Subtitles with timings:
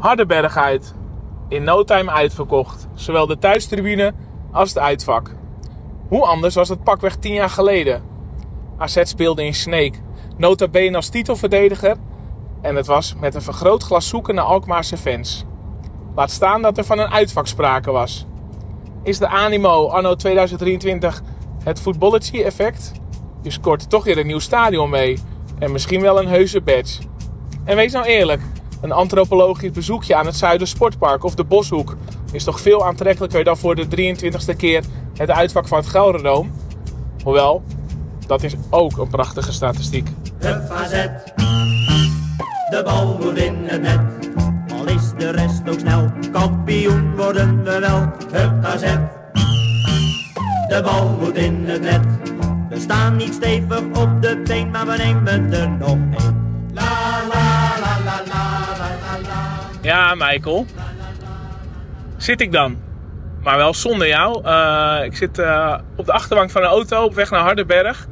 [0.00, 0.94] Hardenberg uit.
[1.48, 2.88] In no time uitverkocht.
[2.94, 4.12] Zowel de thuistribune
[4.52, 5.34] als het uitvak.
[6.08, 8.02] Hoe anders was het pakweg 10 jaar geleden?
[8.78, 10.00] AZ speelde in Sneek.
[10.36, 11.96] Nota bene als titelverdediger.
[12.62, 15.44] En het was met een vergrootglas zoeken naar Alkmaarse fans.
[16.14, 18.26] Laat staan dat er van een uitvak sprake was.
[19.02, 21.22] Is de animo anno 2023
[21.64, 22.92] het voetbolletje-effect?
[23.42, 25.18] Je scoort toch weer een nieuw stadion mee.
[25.58, 27.02] En misschien wel een heuse badge.
[27.64, 28.42] En wees nou eerlijk,
[28.80, 31.96] een antropologisch bezoekje aan het Zuidersportpark of de Boshoek
[32.32, 34.84] is toch veel aantrekkelijker dan voor de 23ste keer
[35.16, 36.50] het uitvak van het Gelderdoom?
[37.24, 37.62] Hoewel,
[38.26, 40.08] dat is ook een prachtige statistiek.
[40.38, 40.90] Hup AZ,
[42.70, 44.00] de bal moet in het net.
[44.72, 48.00] Al is de rest ook snel, kampioen worden we wel.
[48.32, 48.96] Hup AZ,
[50.68, 52.06] de bal moet in het net.
[52.68, 56.39] We staan niet stevig op de been, maar we nemen er nog één.
[59.82, 60.66] Ja, Michael.
[62.16, 62.78] Zit ik dan?
[63.42, 64.44] Maar wel zonder jou.
[64.44, 68.06] Eh, ik zit eh, op de achterbank van een auto op weg naar Hardenberg.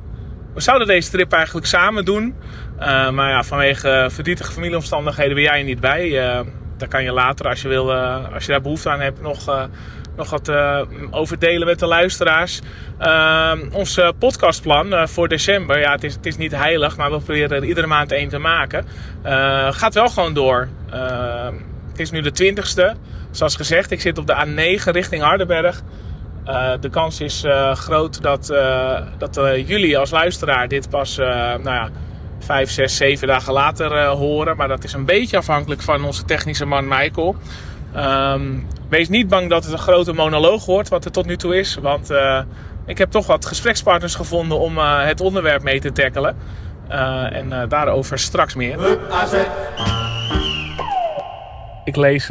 [0.54, 2.34] We zouden deze trip eigenlijk samen doen.
[2.78, 6.10] Eh, maar ja, vanwege verdrietige familieomstandigheden ben jij er niet bij.
[6.76, 7.94] Daar kan je later, als je, wil,
[8.34, 9.68] als je daar behoefte aan hebt, nog,
[10.18, 10.80] nog wat eh,
[11.10, 12.60] over delen met de luisteraars.
[12.98, 17.10] Eh, ons eh, podcastplan eh, voor december, ja, het is, het is niet heilig, maar
[17.10, 18.86] we proberen er iedere maand één te maken.
[19.22, 20.68] Eh, gaat wel gewoon door.
[20.90, 21.48] Eh,
[21.90, 22.96] het is nu de 20ste.
[23.30, 25.82] Zoals gezegd, ik zit op de A9 richting Hardenberg.
[26.80, 28.46] De kans is groot dat,
[29.18, 29.34] dat
[29.66, 31.88] jullie als luisteraar dit pas nou ja,
[32.38, 34.56] vijf, zes, zeven dagen later horen.
[34.56, 37.36] Maar dat is een beetje afhankelijk van onze technische man Michael.
[37.94, 38.42] Ehm,
[38.88, 41.74] wees niet bang dat het een grote monoloog wordt, wat er tot nu toe is.
[41.74, 42.40] Want eh,
[42.86, 46.36] ik heb toch wat gesprekspartners gevonden om eh, het onderwerp mee te tackelen.
[46.88, 48.98] Eh, en daarover straks meer.
[51.84, 52.30] Ik lees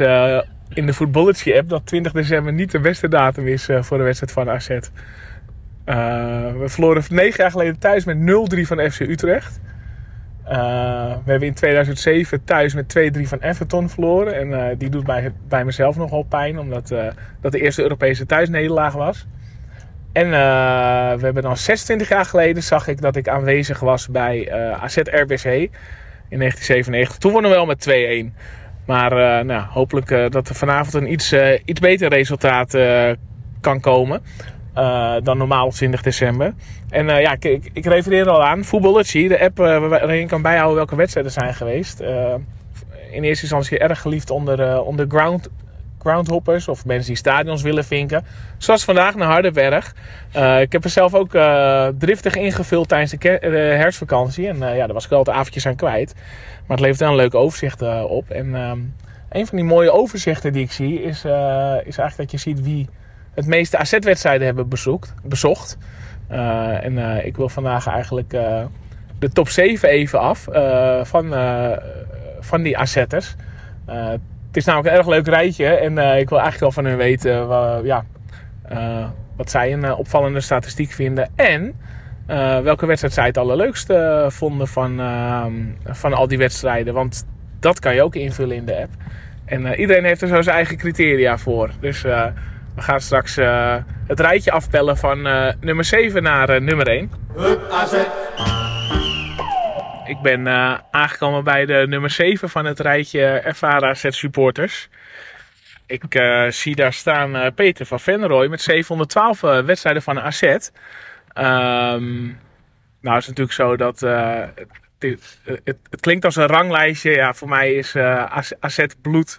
[0.68, 4.32] in de Footballergy app dat 20 december niet de beste datum is voor de wedstrijd
[4.32, 4.68] van AZ.
[6.58, 9.60] We verloren negen jaar geleden thuis met 0-3 van FC Utrecht.
[10.48, 14.36] Eh, we hebben in 2007 thuis met 2-3 van Everton verloren.
[14.36, 17.06] En eh, die doet bij, bij mezelf nogal pijn, omdat eh,
[17.40, 19.26] dat de eerste Europese thuisnederlaag was.
[20.12, 20.30] En eh,
[21.18, 24.96] we hebben dan 26 jaar geleden zag ik dat ik aanwezig was bij eh, AZ
[24.96, 25.44] RBC
[26.28, 27.18] in 1997.
[27.18, 28.34] Toen wonnen we wel met 2-1.
[28.86, 32.78] Maar nou, hopelijk dat er vanavond een iets, iets beter resultaat
[33.60, 34.22] kan komen.
[34.78, 36.54] Eh, dan normaal op 20 december.
[36.90, 38.64] En eh, ja, ik, ik, refereer al aan.
[38.64, 42.00] Footballergy, de app eh, waarin je kan bijhouden welke wedstrijden zijn geweest.
[43.10, 45.48] In eerste instantie erg geliefd onder, onder ground,
[45.98, 48.24] groundhoppers of mensen die stadions willen vinken.
[48.58, 49.94] Zoals vandaag naar Hardenberg.
[50.60, 51.30] Ik heb er zelf ook
[51.98, 54.48] driftig ingevuld tijdens de, de herfstvakantie.
[54.48, 56.14] En ja, daar was ik wel wat avondjes aan kwijt.
[56.66, 58.30] Maar het levert wel een leuk overzicht op.
[58.30, 58.78] En ehm,
[59.30, 61.24] een van die mooie overzichten die ik zie is,
[61.84, 62.88] is eigenlijk dat je ziet wie
[63.38, 65.78] het meeste AZ-wedstrijden hebben bezoekt, bezocht.
[66.28, 68.64] Eh, en eh, ik wil vandaag eigenlijk eh,
[69.18, 70.46] de top 7 even af
[71.02, 71.34] van,
[72.40, 73.34] van die AZ'ers.
[73.86, 77.32] Het is namelijk een erg leuk rijtje en ik wil eigenlijk wel van hun weten
[77.84, 78.04] ja,
[79.36, 81.30] wat zij een opvallende statistiek vinden.
[81.36, 81.74] En
[82.62, 85.52] welke wedstrijd zij het allerleukste vonden van, ehm,
[85.84, 86.94] van al die wedstrijden.
[86.94, 87.26] Want
[87.60, 88.92] dat kan je ook invullen in de app.
[89.44, 91.70] En iedereen heeft er zo zijn eigen criteria voor.
[91.80, 92.04] Dus
[92.78, 97.10] we gaan straks eh, het rijtje afpellen van eh, nummer 7 naar eh, nummer 1.
[97.36, 97.92] hup AZ,
[100.04, 100.46] Ik ben
[100.90, 104.88] aangekomen bij de nummer 7 van het rijtje ervaren AZ supporters.
[105.86, 106.02] Ik
[106.48, 110.42] zie daar staan Peter van Venrooy met 712 eh, wedstrijden van AZ.
[111.32, 112.24] Ehm
[113.00, 114.64] nou is het natuurlijk zo dat het,
[114.98, 117.10] is- het, het klinkt als een ranglijstje.
[117.10, 117.96] Ja, voor mij is
[118.60, 119.38] AZ bloed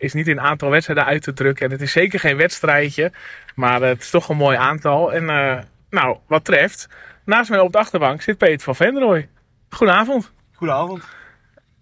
[0.00, 1.66] is niet in aantal wedstrijden uit te drukken.
[1.66, 3.12] En het is zeker geen wedstrijdje,
[3.54, 5.12] maar het is toch een mooi aantal.
[5.12, 5.58] En eh,
[5.90, 6.88] nou, wat treft,
[7.24, 9.28] naast mij op de achterbank zit Peter van Venrooy.
[9.68, 10.32] Goedenavond.
[10.54, 11.04] Goedenavond.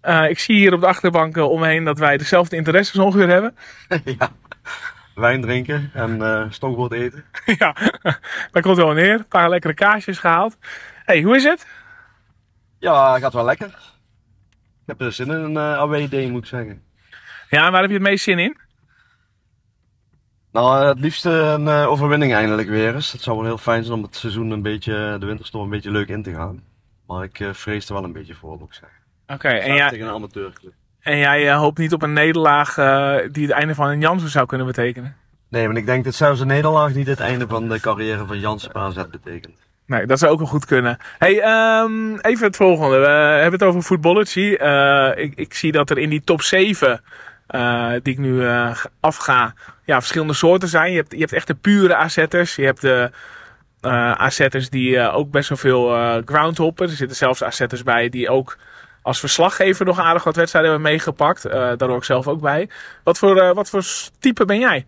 [0.01, 3.55] Eh, ik zie hier op de achterbank eh, omheen dat wij dezelfde interesses ongeveer hebben.
[4.19, 4.31] ja.
[5.15, 7.25] Wijn drinken en eh stokbrood eten.
[7.59, 7.75] ja,
[8.51, 9.13] daar komt wel neer.
[9.13, 10.57] Een paar lekkere kaasjes gehaald.
[11.05, 11.67] hey, hoe is het?
[12.77, 13.67] Ja, gaat wel lekker.
[14.85, 16.81] Ik heb er zin in een uh, away day, moet ik zeggen.
[17.49, 18.57] Ja, en waar heb je het meest zin in?
[20.51, 23.11] Nou, het liefste een eh, overwinning eindelijk weer eens.
[23.11, 25.91] Het zou wel heel fijn zijn om het seizoen een beetje, de winterstop een beetje
[25.91, 26.63] leuk in te gaan.
[27.07, 28.97] Maar ik eh, vrees er wel een beetje voor, moet ik zeggen.
[29.27, 30.73] Oké, en, jij, Tegen een amateurclub.
[30.99, 32.75] en jij eh, hoopt niet op een nederlaag
[33.31, 35.15] die het einde van een Jansen zou kunnen betekenen?
[35.49, 38.39] Nee, maar ik denk dat zelfs een nederlaag niet het einde van de carrière van
[38.39, 39.57] Jansen AZ betekent.
[39.85, 40.97] Nee, dat zou ook wel goed kunnen.
[41.17, 42.99] Hey, ehm, even het volgende.
[42.99, 44.53] We hebben het over Footballergy.
[44.53, 47.01] Eh ik, ik zie dat er in die top 7
[47.49, 49.53] eh, die ik nu eh, afga,
[49.85, 50.91] ja, verschillende soorten zijn.
[50.91, 52.55] Je hebt, je hebt echt de pure AZ'ers.
[52.55, 53.11] Je hebt de
[53.81, 56.89] uh, die ook best wel veel groundhoppen.
[56.89, 58.57] Er zitten zelfs AZ'ers bij die ook
[59.01, 61.43] als verslaggever nog aardig wat wedstrijden hebben meegepakt.
[61.43, 62.69] daar hoor ik zelf ook bij.
[63.03, 63.83] Wat voor, wat voor
[64.19, 64.85] type ben jij?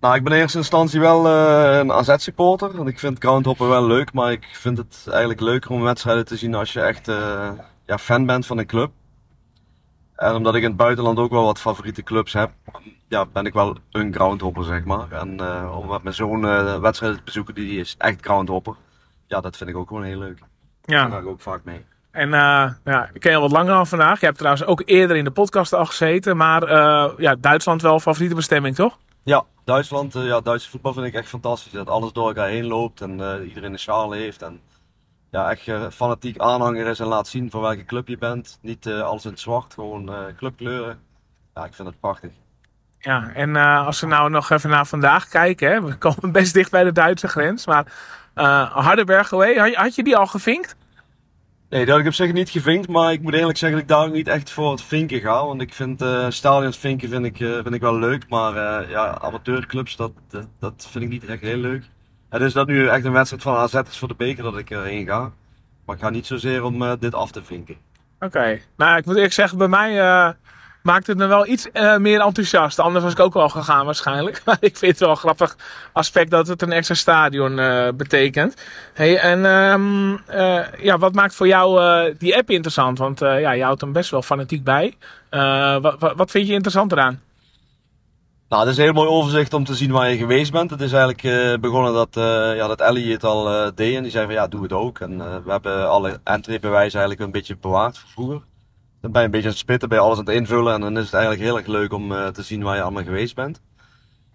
[0.00, 2.76] Nou, ik ben in eerste instantie wel uh, een AZ-supporter.
[2.76, 4.12] Want ik vind groundhoppen wel leuk.
[4.12, 7.50] Maar ik vind het eigenlijk leuker om wedstrijden te zien als je echt uh,
[7.86, 8.90] ja, fan bent van een club.
[10.18, 12.50] En omdat ik in het buitenland ook wel wat favoriete clubs heb,
[13.08, 15.12] ja, ben ik wel een groundhopper, zeg maar.
[15.12, 16.40] En uh, om met mijn zo'n
[16.80, 18.74] wedstrijd te bezoeken, die is echt groundhopper.
[19.26, 20.38] Ja, dat vind ik ook gewoon heel leuk.
[20.82, 21.02] Ja.
[21.02, 21.84] Daar ga ik ook vaak mee.
[22.10, 24.20] En ja, ik ken je al wat langer al vandaag.
[24.20, 26.36] Je hebt trouwens ook eerder in de podcast al gezeten.
[26.36, 26.70] Maar
[27.20, 28.98] ja, Duitsland wel favoriete bestemming, toch?
[29.22, 31.72] Ja, Duitsland, uh, ja, Duitse voetbal vind ik echt fantastisch.
[31.72, 34.42] Dat alles door elkaar heen loopt en uh, iedereen een sjaal heeft.
[34.42, 34.60] En
[35.30, 38.58] ja, echt uh, fanatiek aanhanger is en laat zien voor welke club je bent.
[38.62, 40.98] Niet alles in het zwart, gewoon clubkleuren.
[41.54, 42.30] Ja, ik vind het prachtig.
[42.98, 46.70] Ja, en als we nou nog even naar vandaag kijken, hè, we komen best dicht
[46.70, 47.66] bij de Duitse grens.
[47.66, 47.92] Maar
[48.72, 50.76] Hardenberg had, had je die al gevinkt?
[51.68, 53.96] Nee, dat heb ik op zich niet gevinkt, maar ik moet eerlijk zeggen dat ik
[53.96, 55.46] daar niet echt voor het vinken ga.
[55.46, 58.90] Want ik vind uh, stadions vinken vind ik, uh, vind ik wel leuk, maar uh,
[58.90, 61.84] ja, amateurclubs, dat, dat, dat, vind ik niet echt heel leuk.
[62.28, 64.70] Het is dat nu echt een wedstrijd van AZ is voor de beker dat ik
[64.70, 65.32] erheen ga.
[65.84, 67.76] Maar ik ga niet zozeer om dit af te vinken.
[68.20, 70.00] Oké, nou ik moet eerlijk zeggen, bij mij
[70.82, 72.78] maakt het me wel iets uh, meer enthousiast.
[72.78, 74.40] Anders was ik ook wel gegaan waarschijnlijk.
[74.44, 75.56] Maar ik vind het wel een grappig
[75.92, 78.54] aspect dat het een extra stadion uh, betekent.
[78.94, 81.80] Hey, en uh, ja, wat maakt voor jou
[82.18, 82.98] die app interessant?
[82.98, 84.96] Want ja, je houdt hem best wel fanatiek bij.
[85.80, 87.20] wat, wat vind je interessant eraan?
[88.48, 90.70] Nou, het is een heel mooi overzicht om te zien waar je geweest bent.
[90.70, 92.14] Het is eigenlijk begonnen dat,
[92.56, 94.98] ja, dat Ellie het al deed en die zei van ja, doe het ook.
[94.98, 98.42] En we hebben alle entreebewijzen eigenlijk een beetje bewaard voor vroeger.
[99.00, 100.98] Dan ben je een beetje aan het spitten, je alles aan het invullen en dan
[100.98, 103.60] is het eigenlijk heel erg leuk om te zien waar je allemaal geweest bent.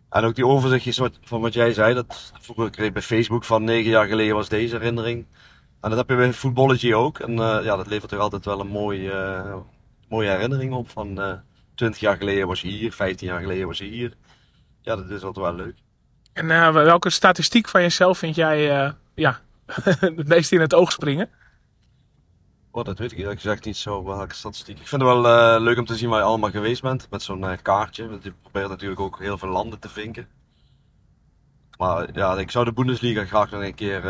[0.09, 3.63] En ook die overzichtjes van wat jij zei, dat vroeger kreeg ik bij Facebook van
[3.63, 5.25] negen jaar geleden was deze herinnering.
[5.81, 7.19] En dat heb je bij Footballogy ook.
[7.19, 9.43] En ja, dat levert toch altijd wel een mooie,
[10.09, 11.41] mooie herinnering op van
[11.75, 14.13] 20 jaar geleden was je hier, 15 jaar geleden was je hier.
[14.81, 15.75] Ja, dat is altijd wel leuk.
[16.33, 19.39] En welke statistiek van jezelf vind jij ja,
[19.99, 21.29] het meest in het oog springen?
[22.71, 24.79] Oh, dat weet ik eerlijk gezegd niet zo welke statistiek.
[24.79, 27.07] Ik vind het wel uh, leuk om te zien waar je allemaal geweest bent.
[27.09, 28.09] Met zo'n kaartje.
[28.09, 30.27] Want je probeert natuurlijk ook heel veel landen te vinken.
[31.77, 34.03] Maar ja, ik zou de Bundesliga graag nog een keer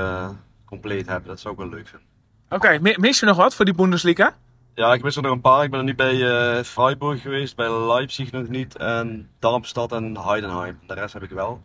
[0.65, 1.27] compleet hebben.
[1.27, 2.07] Dat zou ik wel leuk vinden.
[2.49, 4.35] Oké, okay, mis je nog wat voor die Bundesliga?
[4.75, 5.63] Ja, ik mis er nog een paar.
[5.63, 8.77] Ik ben er nu bij Freiburg geweest, bij Leipzig nog niet.
[8.77, 10.79] En Darmstadt en Heidenheim.
[10.87, 11.61] De rest heb ik wel.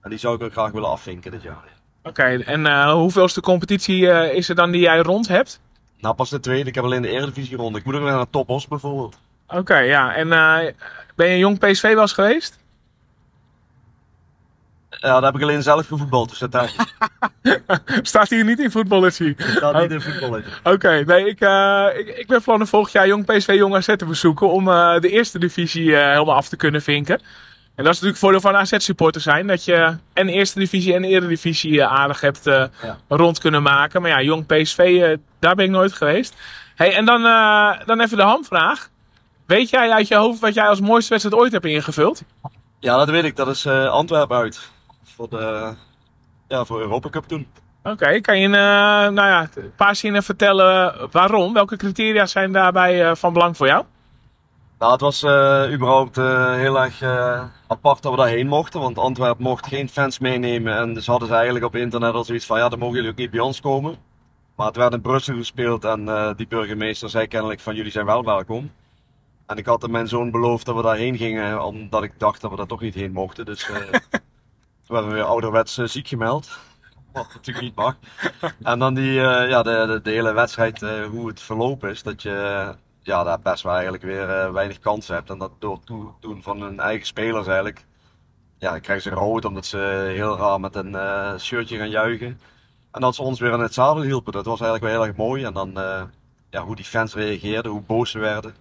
[0.00, 1.64] En die zou ik ook graag willen afvinken dit jaar.
[1.98, 5.60] Oké, okay, en hoeveelste competitie is er dan die jij rond hebt?
[6.00, 6.68] Nou, pas de tweede.
[6.68, 7.76] Ik heb alleen de Eredivisie rond.
[7.76, 9.18] Ik moet ook naar de Topos bijvoorbeeld.
[9.48, 10.14] Oké, ja.
[10.14, 10.58] En uh,
[11.14, 12.58] ben je een jong PSV eens geweest?
[15.00, 16.74] Ja, daar heb ik alleen zelf gevoetbald, dus dat
[18.02, 19.34] Staat hier niet in voetballetje?
[19.38, 20.50] Staat niet in voetballetje.
[20.62, 24.04] Oké, nee, ik, uh, ik, ik ben van volgend jaar jong PSV Jong AZ te
[24.04, 27.20] bezoeken om uh, de eerste divisie helemaal af te kunnen vinken.
[27.74, 29.46] En dat is natuurlijk het voordeel van AZ-supporter zijn.
[29.46, 32.68] Dat je en eerste divisie en eredivisie aardig hebt ja.
[33.08, 34.02] rond kunnen maken.
[34.02, 36.34] Maar ja, jong PSV, daar ben ik nooit geweest.
[36.74, 37.22] Hey, en dan,
[37.86, 38.88] dan even de hamvraag.
[39.46, 42.22] Weet jij uit je hoofd wat jij als mooiste wedstrijd ooit hebt ingevuld?
[42.80, 43.36] Ja, dat weet ik.
[43.36, 44.70] Dat is Antwerpen uit.
[45.18, 45.74] Voor de
[46.48, 47.46] ja, voor Europa Cup toen.
[47.82, 51.52] Oké, okay, kan je nou ja, een paar zinnen vertellen waarom?
[51.52, 53.84] Welke criteria zijn daarbij van belang voor jou?
[54.78, 58.98] Nou, het was uh, überhaupt uh, heel erg uh, apart dat we daarheen mochten, want
[58.98, 60.76] Antwerpen mocht geen fans meenemen.
[60.76, 63.16] En dus hadden ze eigenlijk op internet al zoiets van, ja, dan mogen jullie ook
[63.16, 63.96] niet bij ons komen.
[64.56, 68.24] Maar het werd in Brussel gespeeld en die burgemeester zei kennelijk van, jullie zijn wel
[68.24, 68.70] welkom.
[69.46, 72.56] En ik had mijn zoon beloofd dat we daarheen gingen, omdat ik dacht dat we
[72.56, 73.44] daar toch niet heen mochten.
[73.44, 73.70] Dus
[74.88, 76.58] werden we weer ouderwets ziek gemeld.
[77.12, 77.96] Wat natuurlijk niet mag.
[78.62, 80.80] En dan die, ja, de, de, hele wedstrijd,
[81.10, 85.30] hoe het verlopen is, dat je ja, daar best wel eigenlijk weer weinig kansen hebt.
[85.30, 85.80] En dat door
[86.20, 87.84] doen van hun eigen spelers eigenlijk.
[88.58, 90.96] Ja, krijgen ze rood omdat ze heel raar met een
[91.40, 92.40] shirtje gaan juichen.
[92.92, 94.32] En dat ze ons weer aan het zadel hielpen.
[94.32, 95.44] Dat was eigenlijk wel heel erg mooi.
[95.44, 95.72] En dan
[96.50, 98.54] ja, hoe die fans reageerden, hoe boos ze werden.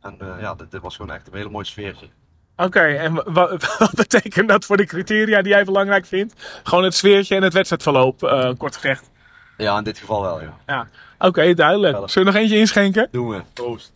[0.00, 2.08] En ja, dit, was gewoon echt een hele mooi sfeertje.
[2.56, 6.60] Oké, en wat, betekent dat voor de criteria die jij belangrijk vindt?
[6.62, 8.18] Gewoon het sfeertje en het wedstrijdverloop,
[8.58, 9.10] kort gezegd.
[9.56, 10.56] Ja, in dit geval wel, ja.
[10.66, 10.88] ja.
[11.18, 11.96] Oké, okay, duidelijk.
[11.96, 13.08] Zullen we nog eentje inschenken?
[13.10, 13.42] Doen we.
[13.52, 13.92] Proost.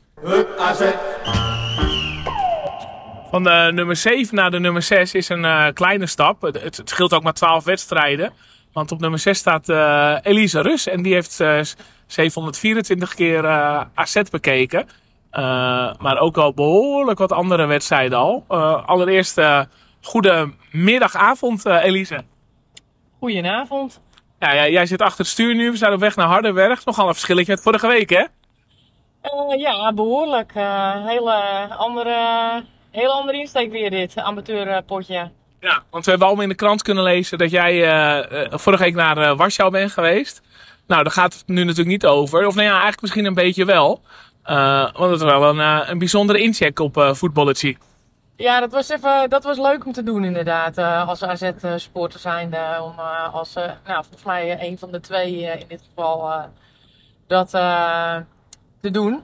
[3.31, 6.43] Van de nummer 7 naar de nummer 6 is een uh, kleine stap.
[6.43, 8.33] Het, het, scheelt ook maar 12 wedstrijden.
[8.73, 10.87] Want op nummer 6 staat uh, Elisa Rus.
[10.87, 11.61] En die heeft uh,
[12.07, 13.47] 724 keer
[13.95, 14.89] AZ bekeken.
[15.31, 18.45] Eh, maar ook al behoorlijk wat andere wedstrijden al.
[18.49, 19.61] Eh, allereerst uh,
[20.03, 22.25] goede middagavond, Elise.
[23.19, 24.01] Goedenavond.
[24.39, 25.71] Ja, ja, jij zit achter het stuur nu.
[25.71, 26.85] We zijn op weg naar Hardenberg.
[26.85, 28.25] Nogal een verschilletje met vorige week, hè?
[29.57, 30.53] ja, behoorlijk.
[31.07, 31.35] hele,
[31.77, 32.17] andere,
[32.91, 35.31] hele andere insteek weer dit, amateurpotje.
[35.61, 37.81] Ja, want we hebben allemaal in de krant kunnen lezen dat jij
[38.51, 40.43] vorige week naar Warschau bent geweest.
[40.87, 42.47] Nou, daar gaat het nu natuurlijk niet over.
[42.47, 44.03] Of nou ja, eigenlijk misschien een beetje wel.
[44.51, 47.77] Uh, want het was wel een, uh, een bijzondere incheck op uh, voetballetje.
[48.37, 50.79] Ja, dat was, even, dat was leuk om te doen inderdaad.
[50.79, 52.47] als AZ-supporter zijn.
[52.83, 52.99] om
[53.33, 56.45] als, nou, volgens mij een van de twee in dit geval
[57.27, 57.51] dat
[58.81, 59.23] te doen.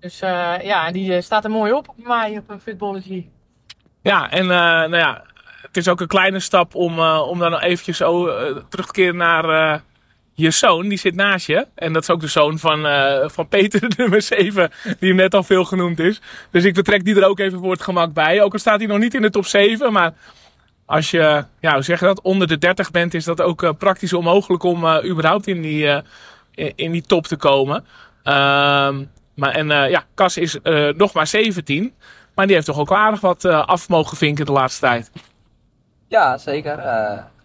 [0.00, 0.18] Dus
[0.62, 3.30] ja, die staat er mooi op op mij op een.
[4.02, 5.24] Ja, en nou ja,
[5.62, 8.24] het is ook een kleine stap om, om dan nog eventjes zo,
[8.68, 9.82] terug te keren naar
[10.34, 11.66] je zoon, die zit naast je.
[11.74, 15.34] En dat is ook de zoon van, uh, van Peter, nummer 7, die hem net
[15.34, 16.20] al veel genoemd is.
[16.50, 18.42] Dus ik betrek die er ook even voor het gemak bij.
[18.42, 20.14] Ook al staat hij nog niet in de top 7, maar
[20.86, 23.70] als je, ja, hoe zeg je dat, onder de 30 bent, is dat ook uh,
[23.78, 26.02] praktisch onmogelijk om uh, überhaupt in die,
[26.54, 27.84] in, die top te komen.
[28.22, 30.58] Ehm, maar en ja, Cas is
[30.96, 31.94] nog maar 17,
[32.34, 35.10] maar die heeft toch ook aardig wat af mogen vinken de laatste tijd.
[36.08, 36.78] Ja, zeker.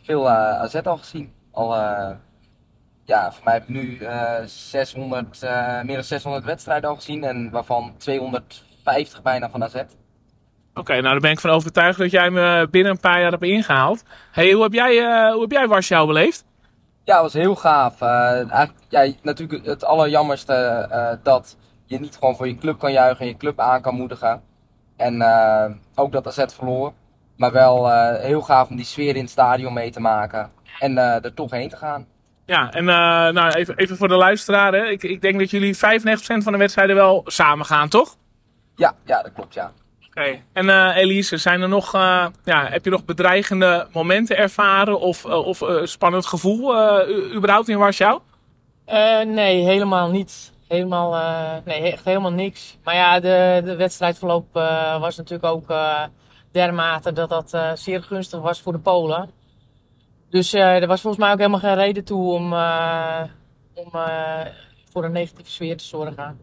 [0.03, 1.33] veel AZ al gezien.
[1.51, 1.75] Al
[3.07, 7.23] ja, voor mij heb ik nu uh, 600, uh, meer dan 600 wedstrijden al gezien
[7.23, 9.75] en waarvan 250 bijna van AZ.
[9.75, 9.85] Oké,
[10.73, 13.43] okay, nou dan ben ik van overtuigd dat jij me binnen een paar jaar hebt
[13.43, 14.03] ingehaald.
[14.31, 16.45] Hey, hoe heb jij, uh, hoe heb jij Warschau beleefd?
[17.03, 18.01] Ja, het was heel gaaf.
[18.01, 23.27] Eigenlijk, ja, natuurlijk het allerjammerste dat je niet gewoon voor je club kan juichen en
[23.27, 24.41] je club aan kan moedigen.
[24.95, 25.23] En
[25.95, 26.93] ook dat AZ verloor.
[27.37, 31.33] Maar wel heel gaaf om die sfeer in het stadion mee te maken en er
[31.33, 32.07] toch heen te gaan.
[32.47, 32.87] Ja, en uh,
[33.29, 34.73] nou, even, even voor de luisteraar.
[34.73, 34.85] Hè.
[34.85, 35.79] Ik, ik denk dat jullie 95%
[36.19, 38.15] van de wedstrijden wel samen gaan, toch?
[38.75, 39.71] Ja, ja dat klopt, ja.
[40.07, 40.39] Oké.
[40.53, 45.25] En uh, Elise, zijn er nog, uh, ja, heb je nog bedreigende momenten ervaren of,
[45.25, 46.75] of spannend gevoel
[47.35, 48.19] überhaupt in Warschau?
[49.25, 50.53] nee, helemaal niet.
[50.67, 51.15] Helemaal,
[51.65, 52.77] nee, echt helemaal niks.
[52.83, 54.53] Maar ja, de, de wedstrijdverloop
[54.99, 55.73] was natuurlijk ook
[56.51, 59.29] dermate dat dat zeer gunstig was voor de Polen.
[60.29, 63.23] Dus uh, er was volgens mij ook helemaal geen reden toe om, uh,
[63.73, 64.45] om uh,
[64.91, 66.39] voor een negatieve sfeer te zorgen.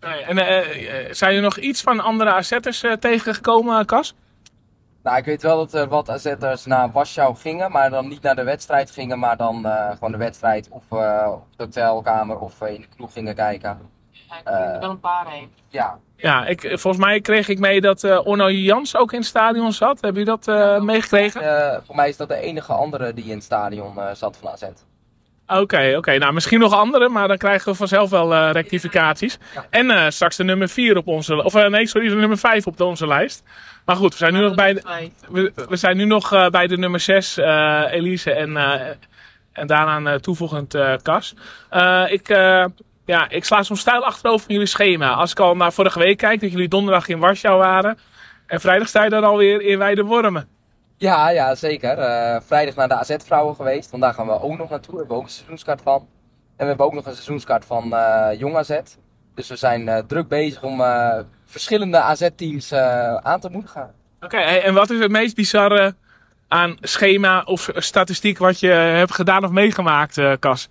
[0.00, 4.14] Nee, en zijn er nog iets van andere AZ'ers tegengekomen, Cas?
[5.02, 8.34] Nou, ik weet wel dat er wat AZ'ers naar Warschau gingen, maar dan niet naar
[8.34, 12.88] de wedstrijd gingen, maar dan gewoon de wedstrijd of op de hotelkamer of in de
[12.96, 13.78] kroeg gingen kijken.
[14.32, 15.50] Ja, ik er wel een paar heen.
[15.68, 19.28] Ja, ja, ik, volgens mij kreeg ik mee dat uh, Orno Jans ook in het
[19.28, 20.00] stadion zat.
[20.00, 21.42] Heb je dat uh, meegekregen?
[21.42, 24.62] Uh, voor mij is dat de enige andere die in het stadion zat van AZ.
[25.46, 26.18] Oké, oké.
[26.18, 29.38] Nou, misschien nog andere, maar dan krijgen we vanzelf wel rectificaties.
[29.54, 29.66] Ja.
[29.70, 31.44] En straks de nummer 4 op onze...
[31.44, 33.42] Of nee, sorry, de nummer 5 op de onze lijst.
[33.84, 36.78] Maar goed, we zijn nu nog bij de, we, we, zijn nu nog bij de
[36.78, 38.32] nummer 6, Elise.
[38.32, 38.56] En,
[39.52, 41.34] en daaraan toevoegend Cas.
[42.06, 42.28] ik
[43.04, 45.14] ja, ik sla zo'n stijl achterover van jullie schema.
[45.14, 47.98] Als ik al naar vorige week kijk, dat jullie donderdag in Warschau waren.
[48.46, 50.48] En vrijdag sta je dan alweer in Weidewormen.
[50.96, 51.98] Ja, ja, zeker.
[51.98, 53.90] Uh, vrijdag naar de AZ-vrouwen geweest.
[53.90, 54.92] Want daar gaan we ook nog naartoe.
[54.92, 55.98] We hebben ook een seizoenskaart van.
[55.98, 56.08] En
[56.56, 58.78] we hebben ook nog een seizoenskaart van uh, Jong AZ.
[59.34, 60.82] Dus we zijn uh, druk bezig om
[61.44, 62.72] verschillende AZ-teams
[63.22, 63.94] aan te moedigen.
[64.20, 65.94] Oké, en wat is het meest bizarre
[66.48, 70.68] aan schema of statistiek wat je hebt gedaan of meegemaakt, Cas?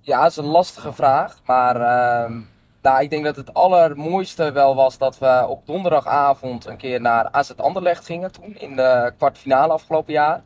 [0.00, 1.36] Ja, dat is een lastige vraag.
[1.46, 2.36] Maar uh,
[2.82, 7.28] nou, ik denk dat het allermooiste wel was dat we op donderdagavond een keer naar
[7.30, 8.56] AZ Anderlecht gingen toen.
[8.58, 10.42] In de kwartfinale afgelopen jaar.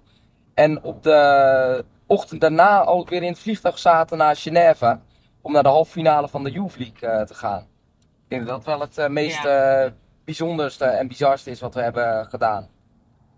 [0.54, 4.98] En op de ochtend daarna alweer in het vliegtuig zaten naar Genève.
[5.42, 7.60] Om naar de halve finale van de Youth League uh, te gaan.
[8.00, 9.90] Ik denk dat dat wel het uh, meest ja.
[10.24, 12.68] bijzonderste en bizarste is wat we hebben gedaan.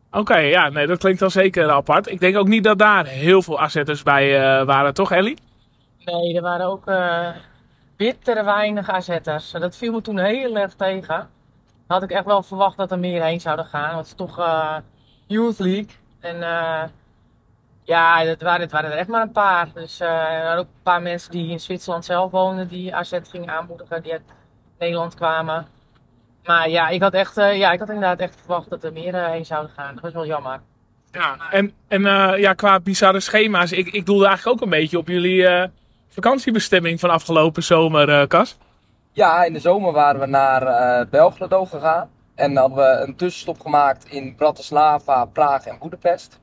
[0.08, 2.08] Oké, okay, ja, nee, dat klinkt wel zeker apart.
[2.08, 5.38] Ik denk ook niet dat daar heel veel AZ'ers bij waren, toch Ellie?
[6.07, 7.29] Nee, er waren ook uh,
[7.97, 9.51] bittere weinig AZ'ers.
[9.51, 11.29] Dat viel me toen heel erg tegen.
[11.87, 13.95] Had ik echt wel verwacht dat er meer heen zouden gaan.
[13.95, 14.77] Want het is toch uh,
[15.27, 15.91] Youth League.
[16.21, 16.83] En uh,
[17.83, 19.69] ja, het waren, het waren er echt maar een paar.
[19.75, 22.69] Dus er waren ook een paar mensen die in Zwitserland zelf woonden.
[22.69, 24.03] Die AZ gingen aanmoedigen.
[24.03, 24.23] Die uit
[24.79, 25.67] Nederland kwamen.
[26.45, 29.47] Maar ja, ik had, echt, ja, ik had inderdaad echt verwacht dat er meer heen
[29.47, 29.95] zouden gaan.
[29.95, 30.61] Dat was wel jammer.
[31.13, 32.03] Ja, en, en
[32.41, 33.73] ja, qua bizarre schema's.
[33.73, 35.69] Ik, ik doelde eigenlijk ook een beetje op jullie
[36.09, 38.59] vakantiebestemming van afgelopen zomer, uh, Cas?
[39.13, 42.11] Ja, in de zomer waren we naar uh, Belgrado gegaan.
[42.35, 46.41] En hadden we een tussenstop gemaakt in Bratislava, Praag en Boedapest.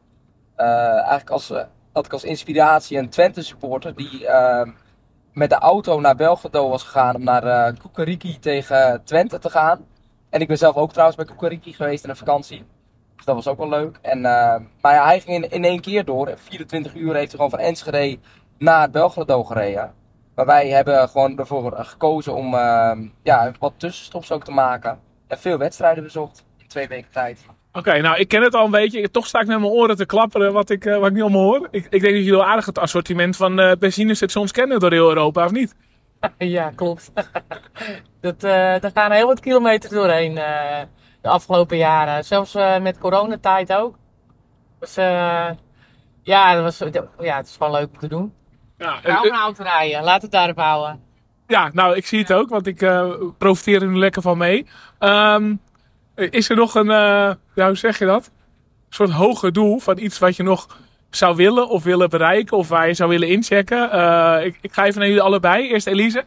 [0.57, 1.53] Uh, eigenlijk als,
[1.91, 4.69] had ik als inspiratie een Twente supporter die ehm,
[5.33, 9.85] met de auto naar Belgrado was gegaan om naar eh Kukariki tegen Twente te gaan.
[10.29, 12.65] En ik ben zelf ook trouwens bij Kukariki geweest in een vakantie.
[13.15, 13.97] Dus dat was ook wel leuk.
[14.01, 16.29] En, eh, maar ja, hij ging in, in één keer door.
[16.29, 18.19] In 24 uur heeft hij gewoon van Enschede
[18.63, 19.93] naar Belgrado gereden.
[20.35, 22.91] Maar wij hebben gewoon ervoor gekozen om eh,
[23.23, 24.99] ja, wat tussenstops ook te maken.
[25.27, 27.45] En veel wedstrijden bezocht in twee weken tijd.
[27.71, 29.11] Oké, nou ik ken het al een beetje.
[29.11, 31.43] Toch sta ik met mijn oren te klapperen wat ik, eh, wat ik niet allemaal
[31.43, 31.67] hoor.
[31.71, 35.09] Ik, ik denk dat jullie wel aardig het assortiment van eh benzinestations kennen door heel
[35.09, 35.75] Europa, of niet?
[36.37, 37.11] Ja, klopt.
[38.21, 40.81] dat, eh daar gaan heel wat kilometers doorheen eh,
[41.21, 42.25] de afgelopen jaren.
[42.25, 43.95] Zelfs eh, met coronatijd ook.
[44.79, 45.49] Dus eh,
[46.21, 46.89] ja, dat was,
[47.19, 48.33] ja, het is gewoon leuk om te doen.
[48.77, 51.01] Ja, Ik hou van auto rijden, laat het daarop houden.
[51.47, 54.65] Ja, nou, ik zie het ook, want ik eh, profiteer er nu lekker van mee.
[54.99, 55.55] Ehm,
[56.15, 58.25] is er nog een, eh, ja, hoe zeg je dat?
[58.25, 58.31] Een
[58.89, 60.77] soort hoger doel van iets wat je nog
[61.09, 63.91] zou willen of willen bereiken of waar je zou willen inchecken?
[63.91, 65.67] Eh, ik, ik ga even naar jullie allebei.
[65.69, 66.23] Eerst Elise.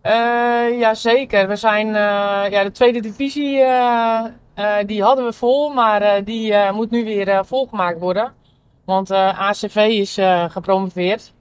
[0.00, 1.48] Eh ja, zeker.
[1.48, 6.24] We zijn, eh, ja, de tweede divisie, eh, eh, die hadden we vol, maar eh,
[6.24, 8.32] die eh, moet nu weer eh, volgemaakt worden.
[8.88, 11.32] Want eh, ACV is eh, gepromoveerd.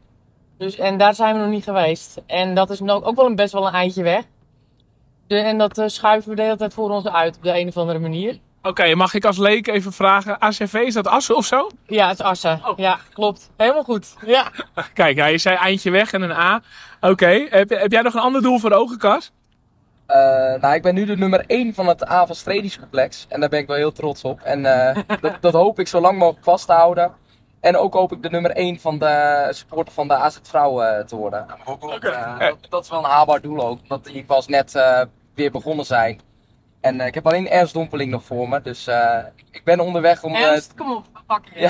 [0.58, 2.22] Dus, en daar zijn we nog niet geweest.
[2.26, 4.24] En dat is ook, ook wel een, best wel een eindje weg.
[5.28, 7.68] De, en dat eh, schuiven we de hele tijd voor ons uit op de een
[7.68, 8.38] of andere manier.
[8.62, 11.70] Oké, mag ik als leek even vragen, ACV, is dat Assen of zo?
[11.86, 12.62] Ja, het is Assen.
[12.76, 13.50] Ja, klopt.
[13.58, 14.16] Helemaal goed.
[14.26, 14.52] Ja.
[14.94, 16.62] Kijk, ja, je zei eindje weg en een A.
[17.02, 19.32] Oké, heb, heb jij nog een ander doel voor ogen, Kas?
[20.06, 20.18] Eh,
[20.62, 23.26] nou, ik ben nu de nummer 1 van het Avals Trainingscomplex.
[23.30, 24.42] En daar ben ik wel heel trots op.
[24.42, 27.26] En eh, dat, dat hoop ik zo lang mogelijk vast te houden.
[27.60, 31.06] En ook hoop ik de nummer 1 van de supporter van de AZ Vrouw eh,
[31.06, 31.46] te worden.
[32.02, 33.80] Eh, dat, dat is wel een haalbaar doel ook.
[33.82, 35.02] Omdat die pas net eh,
[35.36, 36.22] weer begonnen zijn.
[36.82, 38.62] En eh, ik heb alleen Ernst Dompeling nog voor me.
[38.62, 39.18] Dus eh,
[39.52, 41.60] ik ben onderweg om, eh, Ernst, kom op, pak je.
[41.60, 41.70] Ja.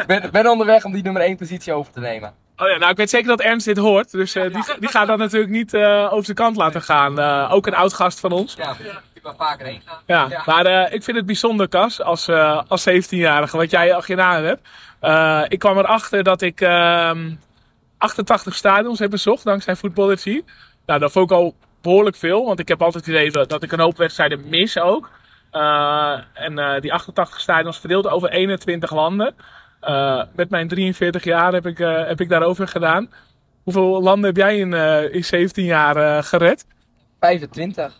[0.00, 2.34] ik ben, ben onderweg om die nummer 1 positie over te nemen.
[2.56, 4.10] Oh ja, nou ik weet zeker dat Ernst dit hoort.
[4.10, 7.18] Dus eh, die, die gaat dat natuurlijk niet eh, over zijn kant laten gaan.
[7.18, 8.54] Eh, ook een oud gast van ons.
[8.54, 8.76] Ja,
[9.20, 9.98] ik ben vaker heen gaan.
[10.06, 14.02] Ja, maar eh, ik vind het bijzonder, Cas, als, eh, als 17-jarige, wat jij al
[14.02, 14.68] gedaan hebt.
[15.00, 17.30] Eh, ik kwam erachter dat ik ehm
[17.98, 20.42] 88 stadions heb bezocht, dankzij Footballergy.
[20.86, 23.72] Nou, dat vond ik al behoorlijk veel, want ik heb altijd het idee dat, ik
[23.72, 25.10] een hoop wedstrijden mis ook.
[26.34, 29.34] En die 88 stadions verdeeld over 21 landen.
[30.32, 33.10] Met mijn 43 jaar heb ik, heb ik daarover gedaan.
[33.62, 34.72] Hoeveel landen heb jij in,
[35.12, 36.66] in 17 jaar gered?
[37.20, 37.92] 25.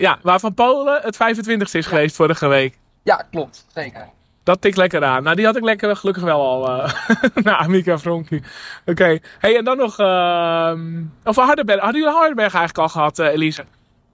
[0.00, 2.78] Ja, waarvan Polen het 25ste is geweest vorige week.
[3.02, 3.66] Ja, klopt.
[3.74, 4.08] Zeker.
[4.42, 5.22] Dat tikt lekker aan.
[5.22, 6.68] Nou, die had ik lekker gelukkig wel al.
[6.82, 6.92] eh
[7.44, 8.42] na Amika Fronkie.
[8.86, 9.18] Oké.
[9.38, 9.98] Hey, en dan nog...
[9.98, 11.80] ehm over Hardenberg.
[11.80, 13.64] Hadden jullie Hardenberg eigenlijk al gehad, eh, Elise?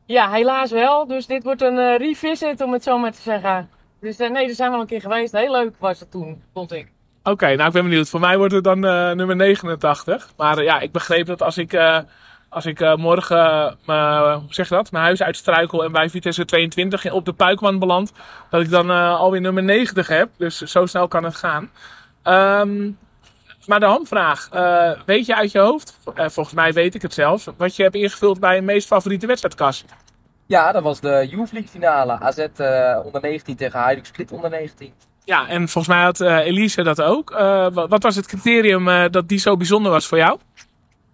[0.04, 1.06] Ja, helaas wel.
[1.06, 3.68] Dus dit wordt een eh, revisit, om het zo maar te zeggen.
[4.00, 5.32] Dus eh, nee, er zijn we al een keer geweest.
[5.32, 6.92] Heel leuk was het toen, vond ik.
[7.22, 8.08] Oké, nou ik ben benieuwd.
[8.08, 10.30] Voor mij wordt het dan eh, nummer 89.
[10.36, 11.98] Maar ja, ik begreep dat als ik, eh,
[12.48, 14.90] als ik eh, morgen eh, mijn- hoe zeg je dat?
[14.92, 18.12] mijn huis uitstruikel en bij Vitesse 22 op de Puikman beland,
[18.50, 20.28] dat ik dan eh, alweer nummer 90 heb.
[20.36, 21.70] Dus zo snel kan het gaan.
[22.22, 22.90] Ehm,
[23.66, 24.48] maar de hamvraag.
[24.52, 27.82] eh, weet je uit je hoofd, eh, volgens mij weet ik het zelfs, wat je
[27.82, 29.84] hebt ingevuld bij je meest favoriete wedstrijdkas?
[30.46, 32.18] Ja, dat was de Youth League finale.
[32.20, 34.92] AZ eh, onder 19 tegen Hajduk Split onder 19.
[35.24, 37.30] Ja, en volgens mij had eh, Elise dat ook.
[37.30, 40.38] Eh, wat, was het criterium eh, dat die zo bijzonder was voor jou?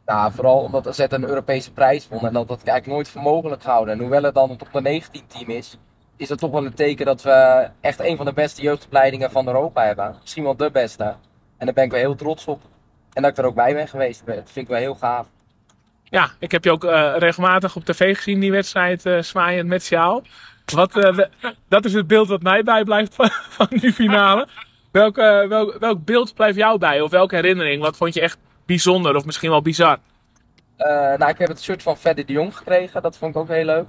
[0.07, 3.63] Nou, vooral omdat AZ een Europese prijs won en dat dat eigenlijk nooit voor mogelijk
[3.63, 3.95] gehouden.
[3.95, 5.79] En hoewel het dan het onder 19 team is,
[6.17, 9.47] is dat toch wel een teken dat we echt een van de beste jeugdopleidingen van
[9.47, 10.17] Europa hebben.
[10.21, 11.05] Misschien wel de beste.
[11.59, 12.63] En daar ben ik wel heel trots op.
[13.13, 14.27] En dat ik er ook bij ben geweest.
[14.27, 15.27] Dat vind ik wel heel gaaf.
[16.05, 19.83] Ja, ik heb je ook eh, regelmatig op tv gezien, die wedstrijd eh zwaaiend met
[19.83, 20.23] sjaal.
[20.65, 21.19] Wat, eh,
[21.69, 24.49] dat is het beeld wat mij bijblijft van, van die finale.
[24.91, 27.01] Welk, welk, welk beeld blijft jou bij?
[27.01, 27.83] Of welke herinnering?
[27.83, 28.39] Wat vond je echt
[28.73, 29.99] bijzonder of misschien wel bizar?
[30.77, 33.03] Eh, nou, ik heb het shirt van Freddy de Jong gekregen.
[33.03, 33.89] Dat vond ik ook heel leuk.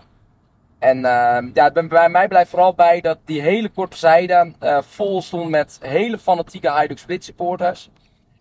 [0.79, 5.21] En ehm, ja, bij mij blijft vooral bij dat die hele korte zijde eh, vol
[5.21, 7.89] stond met hele fanatieke Hajduk Split supporters.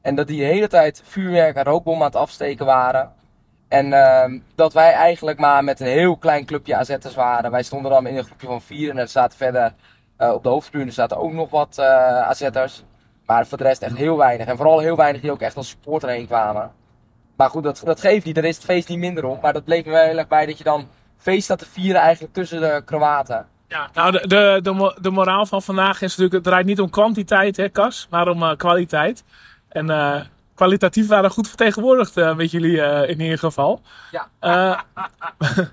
[0.01, 3.13] En dat die de hele tijd vuurwerk en rookbommen aan het afsteken waren.
[3.69, 7.51] En ehm, dat wij eigenlijk maar met een heel klein clubje AZ'ers waren.
[7.51, 9.75] Wij stonden dan in een groepje van vier en er zaten verder
[10.17, 12.85] eh, op de hoofdtribune zaten ook nog wat AZ'ers.
[13.33, 14.47] Maar voor de rest echt heel weinig.
[14.47, 16.71] En vooral heel weinig die ook echt als supporter heen kwamen.
[17.37, 18.35] Maar goed, dat, dat geeft niet.
[18.35, 19.43] Daar is het feest niet minder op.
[19.43, 22.01] Maar dat bleef me wel heel erg bij dat je dan feest staat te vieren
[22.01, 23.47] eigenlijk tussen de Kroaten.
[23.69, 26.91] Ja, nou, de, de, de, de moraal van vandaag is natuurlijk, het draait niet om
[26.91, 29.25] kwantiteit, hè, Cas, maar om eh, kwaliteit.
[29.69, 30.21] En eh,
[30.55, 33.83] kwalitatief waren goed vertegenwoordigd eh, met jullie eh, in ieder geval.
[34.11, 34.29] Ja.
[34.39, 34.81] Eh,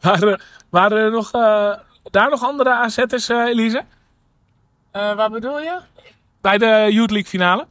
[0.00, 1.72] waren, waren er nog, eh,
[2.10, 3.84] daar nog andere AZ'ers, eh Elise?
[4.90, 5.78] Eh, wat bedoel je?
[6.46, 7.66] Bij de Youth League finale?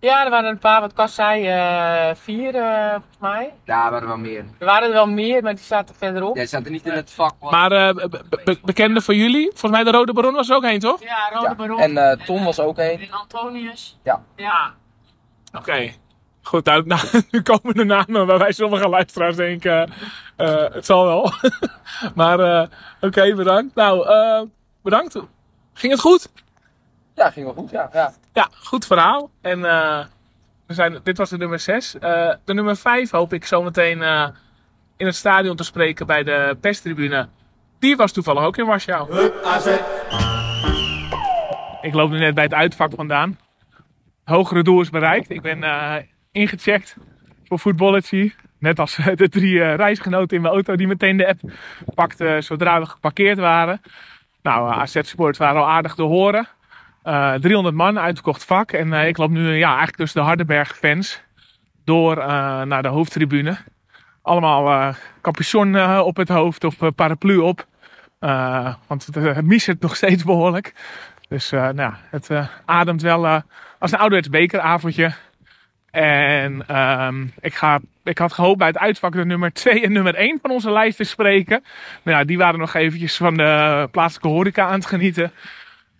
[0.00, 3.52] Ja, er waren een paar, wat Kas zei, eh, vier eh, volgens mij.
[3.64, 4.44] Ja, er waren wel meer.
[4.58, 6.36] Er waren er wel meer, maar die zaten verderop.
[6.36, 7.34] Jij zat er niet in het vak.
[7.40, 9.48] wat- Maar eh, be- be- bekende voor jullie?
[9.50, 11.02] Volgens mij de Rode Baron was er ook heen, toch?
[11.02, 11.80] Ja, Rode Ja, Baron.
[11.80, 13.00] En eh, Tom was ook een.
[13.00, 13.98] En Antonius.
[14.02, 14.22] Ja.
[14.36, 14.74] Ja.
[15.58, 15.92] Oké.
[16.42, 17.00] Goed, nou, nou,
[17.30, 19.92] nu komen de namen waarbij sommige luisteraars denken,
[20.36, 21.32] eh, het zal wel.
[22.14, 22.66] maar eh,
[23.00, 23.74] oké, bedankt.
[23.74, 24.08] Nou,
[24.82, 25.16] bedankt.
[25.74, 26.28] Ging het goed?
[27.16, 27.90] Ja, ging wel goed, ja.
[27.92, 28.12] ja.
[28.32, 29.30] Ja, goed verhaal.
[29.40, 30.04] En eh,
[30.66, 31.92] we zijn, dit was de nummer 6.
[31.92, 34.28] de nummer 5 hoop ik zometeen eh
[34.96, 37.28] in het stadion te spreken bij de perstribune.
[37.78, 39.30] Die was toevallig ook in Warschau.
[41.80, 43.38] Ik loop nu net bij het uitvak vandaan.
[44.24, 45.30] Hogere doel is bereikt.
[45.30, 45.94] Ik ben eh,
[46.32, 46.96] ingecheckt
[47.44, 48.32] voor Footballergy.
[48.58, 51.40] Net als eh, de drie eh, reisgenoten in mijn auto die meteen de app
[51.94, 53.80] pakten zodra we geparkeerd waren.
[54.42, 56.48] Nou, eh, AZ-supporters waren al aardig te horen.
[57.06, 58.72] Eh, 300 man, uitverkocht vak.
[58.72, 61.22] En eh, ik loop nu ja, eigenlijk tussen de Hardenberg-fans
[61.84, 63.56] door eh, naar de hoofdtribune.
[64.22, 67.66] Allemaal eh capuchon eh, op het hoofd of eh, paraplu op.
[68.18, 70.74] Eh, want het uh, miezert nog steeds behoorlijk.
[71.28, 73.40] Dus eh, nou, het eh, ademt wel eh,
[73.78, 75.12] als een ouderwets bekeravondje.
[75.90, 80.14] En ehm, ik, ga, ik had gehoopt bij het uitvak de nummer 2 en nummer
[80.14, 81.64] 1 van onze lijst te spreken.
[82.02, 85.32] Maar ja, die waren nog eventjes van de plaatselijke horeca aan het genieten.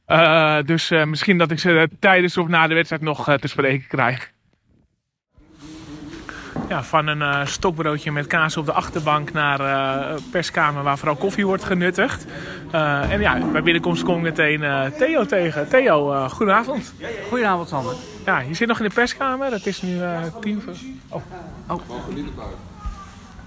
[0.06, 3.48] Eh, dus eh, misschien dat ik ze tijdens of na de wedstrijd nog eh, te
[3.48, 4.34] spreken krijg.
[6.68, 10.98] Ja, van een eh, stokbroodje met kaas op de achterbank naar eh, een perskamer waar
[10.98, 12.26] vooral koffie wordt genuttigd.
[12.70, 15.68] Eh, en ja, bij binnenkomst kom ik meteen eh, Theo tegen.
[15.68, 16.94] Theo, eh, goedenavond.
[17.28, 17.94] Goedenavond Sander.
[18.24, 19.52] Ja, je zit nog in de perskamer.
[19.52, 20.72] Het is nu eh, tien voor...
[21.08, 21.22] Oh,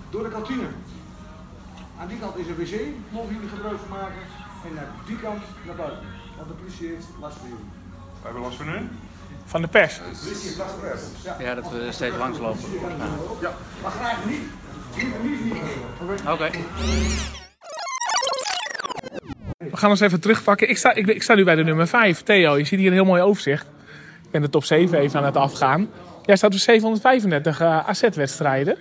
[0.10, 0.64] Door de kantine.
[2.00, 4.22] Aan die kant is een wc, mogen jullie gebruik van maken.
[4.68, 6.19] En naar die kant naar buiten.
[6.40, 7.66] Want de politie heeft last van jullie.
[8.22, 8.88] We hebben last van u?
[9.46, 9.96] van de pers.
[9.96, 10.90] De politie heeft last van.
[11.24, 11.36] Ja.
[11.40, 12.60] Ja, dat we steeds langslopen.
[13.42, 13.54] ja.
[13.82, 14.42] Maar graag niet.
[16.28, 16.50] Oké.
[19.58, 20.70] We gaan ons even terugpakken.
[20.70, 22.22] Ik sta, ik, ik sta nu bij de nummer 5.
[22.24, 23.68] Theo, je ziet hier een heel mooi overzicht.
[24.24, 25.90] Ik ben de top 7 even aan het afgaan.
[26.26, 28.78] Jij staat op 735 eh, AZ-wedstrijden.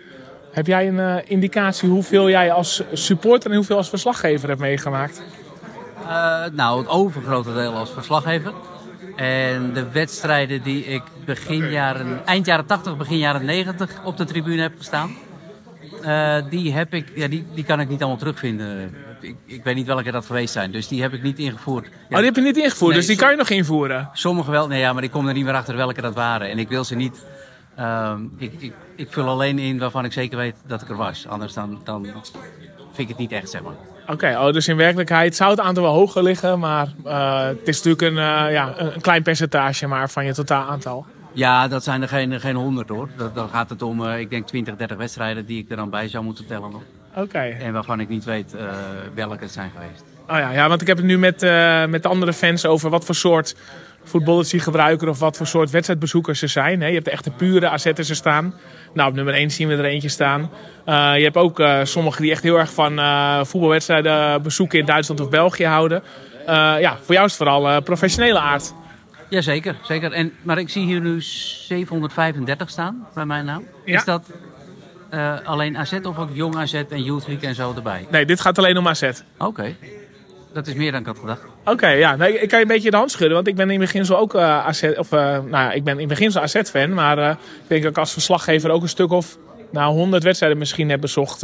[0.53, 5.23] Heb jij een eh, indicatie hoeveel jij als supporter en hoeveel als verslaggever hebt meegemaakt?
[6.09, 8.53] Eh, nou, het overgrote deel als verslaggever.
[9.16, 14.25] En de wedstrijden die ik begin jaren, eind jaren 80, begin jaren 90 op de
[14.25, 15.16] tribune heb gestaan.
[16.03, 18.94] eh, die, heb ik, ja, die, die kan ik niet allemaal terugvinden.
[19.21, 21.85] Ik, ik weet niet welke dat geweest zijn, dus die heb ik niet ingevoerd.
[21.87, 24.09] Ja, Oh, die heb je niet ingevoerd, Nee, dus die kan je nog invoeren.
[24.12, 26.51] Sommige wel, nee ja, maar ik kom er niet meer achter welke dat waren.
[26.51, 27.25] En ik wil ze niet.
[27.77, 31.27] ehm, ik, ik, ik vul alleen in waarvan ik zeker weet dat ik er was.
[31.29, 33.75] Anders dan, dan vind ik het niet echt, zeg maar.
[34.11, 37.83] Oké, oh, dus in werkelijkheid zou het aantal wel hoger liggen, maar eh, het is
[37.83, 41.07] natuurlijk een, eh, ja, een klein percentage maar van je totaal aantal.
[41.33, 43.09] Ja, dat zijn er geen, geen honderd hoor.
[43.16, 45.90] Dat, dan gaat het om, eh, ik denk 20, 30 wedstrijden die ik er dan
[45.90, 46.83] bij zou moeten tellen nog.
[47.14, 47.38] Oké.
[47.38, 48.55] En waarvan ik niet weet
[49.14, 50.05] welke het zijn geweest.
[50.29, 51.40] Oh ja, ja, want ik heb het nu met,
[51.88, 53.57] met de andere fans over wat voor soort
[54.09, 56.81] voetballers die gebruiken of wat voor soort wedstrijdbezoekers ze zijn.
[56.81, 56.87] Hè.
[56.87, 58.55] Je hebt de echte pure AZ'ers er staan.
[58.92, 60.51] Nou, op nummer 1 zien we er eentje staan.
[60.85, 64.85] Eh, je hebt ook eh, sommigen die echt heel erg van eh, voetbalwedstrijden bezoeken in
[64.85, 66.03] Duitsland of België houden.
[66.81, 68.75] Ja, voor jou is het vooral professionele aard.
[69.29, 70.12] Jazeker, zeker.
[70.12, 73.64] En, maar ik zie hier nu 735 staan bij mijn naam.
[73.85, 73.99] Ja.
[73.99, 74.31] Is dat
[75.44, 78.07] alleen AZ of ook jong AZ en Youth League en zo erbij?
[78.11, 79.11] Nee, dit gaat alleen om AZ.
[79.38, 79.77] Oké,
[80.64, 81.42] dat is meer dan ik had gedacht.
[81.64, 82.16] Oké, ja.
[82.16, 84.35] Nee, ik kan je een beetje de hand schudden, want ik ben in beginsel ook
[84.35, 87.83] eh, AZ, of eh, nou ja, ik ben in beginsel AZ-fan, maar eh, ik denk
[87.83, 89.38] dat ik als verslaggever ook een stuk of
[89.71, 91.42] nou, 100 wedstrijden misschien heb bezocht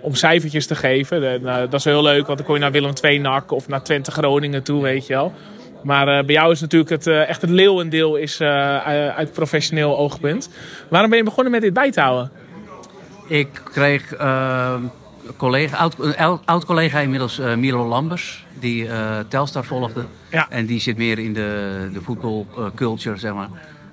[0.00, 1.30] om cijfertjes te geven.
[1.30, 3.68] En, eh, dat is heel leuk, want dan kon je naar Willem II NAC of
[3.68, 5.32] naar Twente Groningen toe, weet je wel.
[5.82, 10.50] Maar bij jou is natuurlijk het, echt het leeuwendeel is, eh, uit professioneel oogpunt.
[10.88, 12.30] Waarom ben je begonnen met dit bij te houden?
[13.28, 14.90] Ik kreeg eh, een
[15.36, 20.04] collega, oud, een oud- oud-collega inmiddels, eh, Milo Lambers, die eh, Telstar volgde.
[20.30, 20.50] Ja.
[20.50, 23.48] En die zit meer in de, de voetbalculture, zeg maar.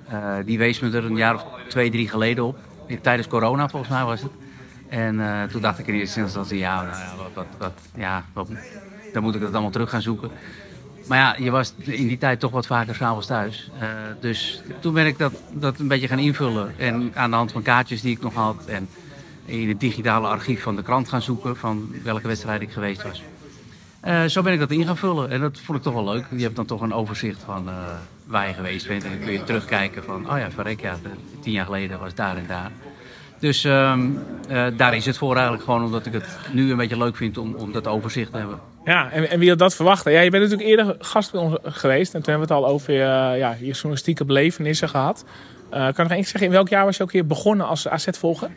[0.08, 2.58] Eh, die wees me er een jaar of twee, drie geleden op.
[3.02, 4.30] Tijdens corona, volgens mij was het.
[4.88, 8.24] En eh, toen dacht ik in eerste instantie, ja, nou ja, wat, wat, wat, ja
[8.32, 8.48] wat,
[9.12, 10.30] dan moet ik dat allemaal terug gaan zoeken.
[11.08, 13.70] Maar ja, je was in die tijd toch wat vaker s'avonds thuis.
[13.78, 13.88] Eh,
[14.20, 16.74] dus toen ben ik dat, dat een beetje gaan invullen.
[16.78, 18.64] En aan de hand van kaartjes die ik nog had.
[18.66, 18.88] En
[19.48, 23.22] in het digitale archief van de krant gaan zoeken van welke wedstrijd ik geweest was.
[24.00, 25.30] Eh, zo ben ik dat in gaan vullen.
[25.30, 26.24] En dat vond ik toch wel leuk.
[26.30, 27.74] Je hebt dan toch een overzicht van eh,
[28.26, 29.04] waar je geweest bent.
[29.04, 30.96] En dan kun je terugkijken van, oh ja, verrek ja,
[31.40, 32.70] tien jaar geleden was daar en daar.
[33.38, 34.06] Dus ehm,
[34.48, 37.38] eh, daar is het voor eigenlijk gewoon omdat ik het nu een beetje leuk vind
[37.38, 38.58] om, om dat overzicht te hebben.
[38.84, 40.12] Ja, en, en wie had dat verwachten?
[40.12, 42.14] Ja, je bent natuurlijk eerder gast bij ons geweest.
[42.14, 45.24] En toen hebben we het al over je, ja, je journalistieke belevenissen gehad.
[45.70, 47.88] Eh, kan je nog eens zeggen, in welk jaar was je ook hier begonnen als
[47.88, 48.50] AZ-volger?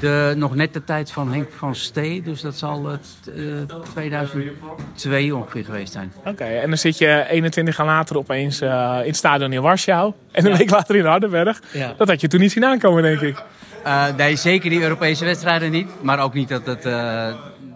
[0.00, 3.06] De, nog net de tijd van Henk van Stee, dus dat zal het
[3.36, 6.12] eh, 2002 ongeveer geweest zijn.
[6.24, 10.12] Oké, en dan zit je 21 jaar later opeens eh, in het stadion in Warschau.
[10.32, 11.62] En een week later in Hardenberg.
[11.72, 11.94] Ja.
[11.96, 13.42] Dat had je toen niet zien aankomen, denk ik.
[13.84, 15.88] Eh, nee, zeker die Europese wedstrijden niet.
[16.02, 16.82] Maar ook niet dat, het,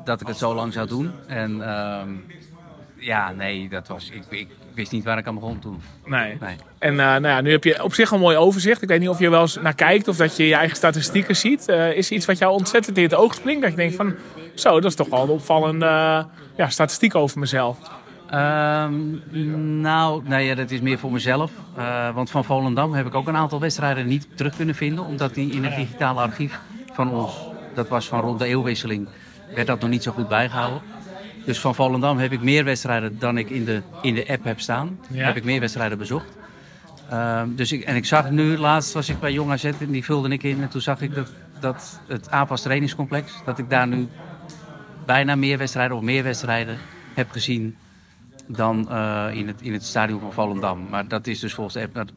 [0.05, 1.13] dat ik het zo lang zou doen.
[1.27, 2.09] En ehm,
[2.97, 5.81] ja, nee, dat was, ik, ik wist niet waar ik aan begon toen.
[6.05, 6.37] Nee.
[6.41, 6.57] Nee.
[6.79, 8.83] En eh, nou ja, nu heb je op zich een mooi overzicht.
[8.83, 11.37] Ik weet niet of je wel eens naar kijkt of dat je je eigen statistieken
[11.37, 11.69] ziet.
[11.69, 13.63] Eh, is er iets wat jou ontzettend in het oog springt?
[13.63, 14.15] Dat je denkt van,
[14.55, 16.25] zo, dat is toch wel een opvallende eh,
[16.57, 17.79] ja, statistiek over mezelf.
[18.31, 21.51] Ehm, nou, nee, ja, dat is meer voor mezelf.
[22.15, 25.05] Want van Volendam heb ik ook een aantal wedstrijden niet terug kunnen vinden.
[25.05, 26.61] Omdat die in het digitale archief
[26.93, 27.33] van ons,
[27.75, 29.09] dat was van rond de eeuwwisseling,
[29.55, 30.81] werd dat nog niet zo goed bijgehouden.
[31.45, 34.61] Dus van Volendam heb ik meer wedstrijden dan ik in de, in de app heb
[34.61, 34.99] staan.
[35.11, 35.25] Ja.
[35.25, 36.37] Heb ik meer wedstrijden bezocht.
[37.11, 40.05] Ehm, dus ik, en ik zag nu, laatst was ik bij Jong AZ en die
[40.05, 40.63] vulde ik in.
[40.63, 44.09] En toen zag ik dat, dat het APAS trainingscomplex, dat ik daar nu
[45.07, 46.79] bijna meer wedstrijden of meer wedstrijden
[47.15, 47.77] heb gezien
[48.47, 50.87] dan eh, in, het, in het stadion van Volendam.
[50.91, 52.11] Maar dat is dus volgens de app.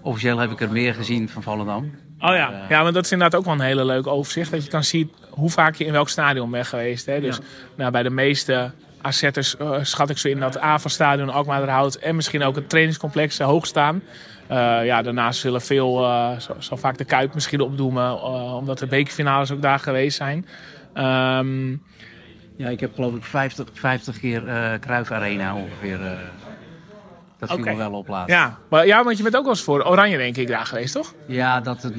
[0.00, 1.90] officieel heb ik er meer gezien van Volendam.
[2.24, 2.52] Oh ja.
[2.68, 4.50] ja, maar dat is inderdaad ook wel een hele leuk overzicht.
[4.50, 7.06] Dat je kan zien hoe vaak je in welk stadion bent geweest.
[7.06, 7.20] Hè?
[7.20, 7.42] Dus Ja.
[7.74, 8.70] nou, bij de meeste
[9.02, 13.46] AZ'ers eh, schat ik zo in dat AVA-stadion, Alkmaarderhout en misschien ook het trainingscomplex eh,
[13.46, 14.02] hoog staan.
[14.46, 18.78] Eh, ja, daarnaast zullen veel, eh, zo, zo vaak de Kuip misschien opdoemen, eh, omdat
[18.78, 20.46] de bekerfinales ook daar geweest zijn.
[20.94, 21.70] Ehm,
[22.56, 25.98] Ja, ik heb geloof ik 50, 50 keer eh Cruijff Arena ongeveer.
[27.38, 27.70] Dat viel Oké.
[27.70, 28.30] me wel op laatst.
[28.34, 30.92] ja, maar, ja, want je bent ook wel eens voor Oranje denk ik daar geweest,
[30.94, 31.14] toch?
[31.26, 31.94] Ja, dat het,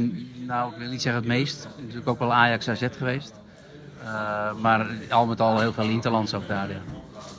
[0.45, 1.67] nou, ik wil niet zeggen het meest.
[1.79, 3.33] Natuurlijk ook wel Ajax AZ geweest.
[4.03, 6.69] Eh, maar al met al heel veel Interlands ook daar.
[6.69, 6.75] Ja.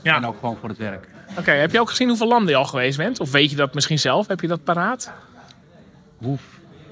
[0.03, 0.17] Ja.
[0.17, 1.09] En ook gewoon voor het werk.
[1.39, 3.21] Oké, heb je ook gezien hoeveel landen je al geweest bent?
[3.21, 4.27] Of weet je dat misschien zelf?
[4.27, 5.13] Heb je dat paraat?
[6.19, 6.43] Hoef?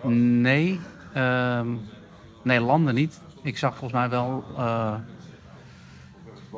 [0.03, 0.81] Nee.
[1.13, 1.67] ehm,
[2.43, 3.21] nee, landen niet.
[3.43, 4.45] Ik zag volgens mij wel.
[4.57, 4.95] eh,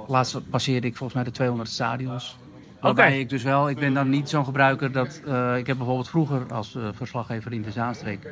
[0.06, 2.36] laatst passeerde ik volgens mij de 200 stadions.
[2.80, 3.16] Waarbij Oké.
[3.16, 5.20] ik dus wel, ik ben dan niet zo'n gebruiker dat.
[5.26, 8.26] eh, ik heb bijvoorbeeld vroeger als eh, verslaggever in de Zaanstreek.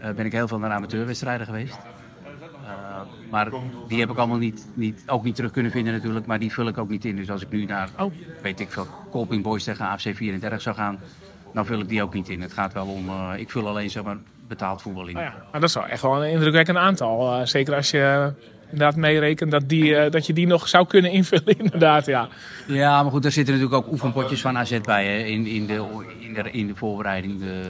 [0.00, 1.78] eh, ben ik heel veel naar amateurwedstrijden geweest.
[3.30, 3.48] Maar
[3.88, 6.26] die heb ik allemaal niet, niet, ook niet terug kunnen vinden natuurlijk.
[6.26, 7.16] Maar die vul ik ook niet in.
[7.16, 8.12] Dus als ik nu naar, Oh.
[8.42, 10.98] weet ik veel, Colping Boys tegen AFC 34 zou gaan.
[11.52, 12.40] Dan vul ik die ook niet in.
[12.40, 14.16] Het gaat wel om, ik vul alleen zeg maar
[14.48, 15.16] betaald voetbal in.
[15.16, 17.46] Oh ja, maar dat is wel echt wel een indrukwekkend aantal.
[17.46, 18.32] Zeker als je
[18.70, 22.06] inderdaad meerekent dat, die, eh, dat je die nog zou kunnen invullen, inderdaad.
[22.06, 22.28] Ja.
[22.66, 25.84] Ja, maar goed, daar zitten natuurlijk ook oefenpotjes van AZ bij hè, in, in, de,
[26.18, 27.40] in, de, in de voorbereiding.
[27.40, 27.62] De,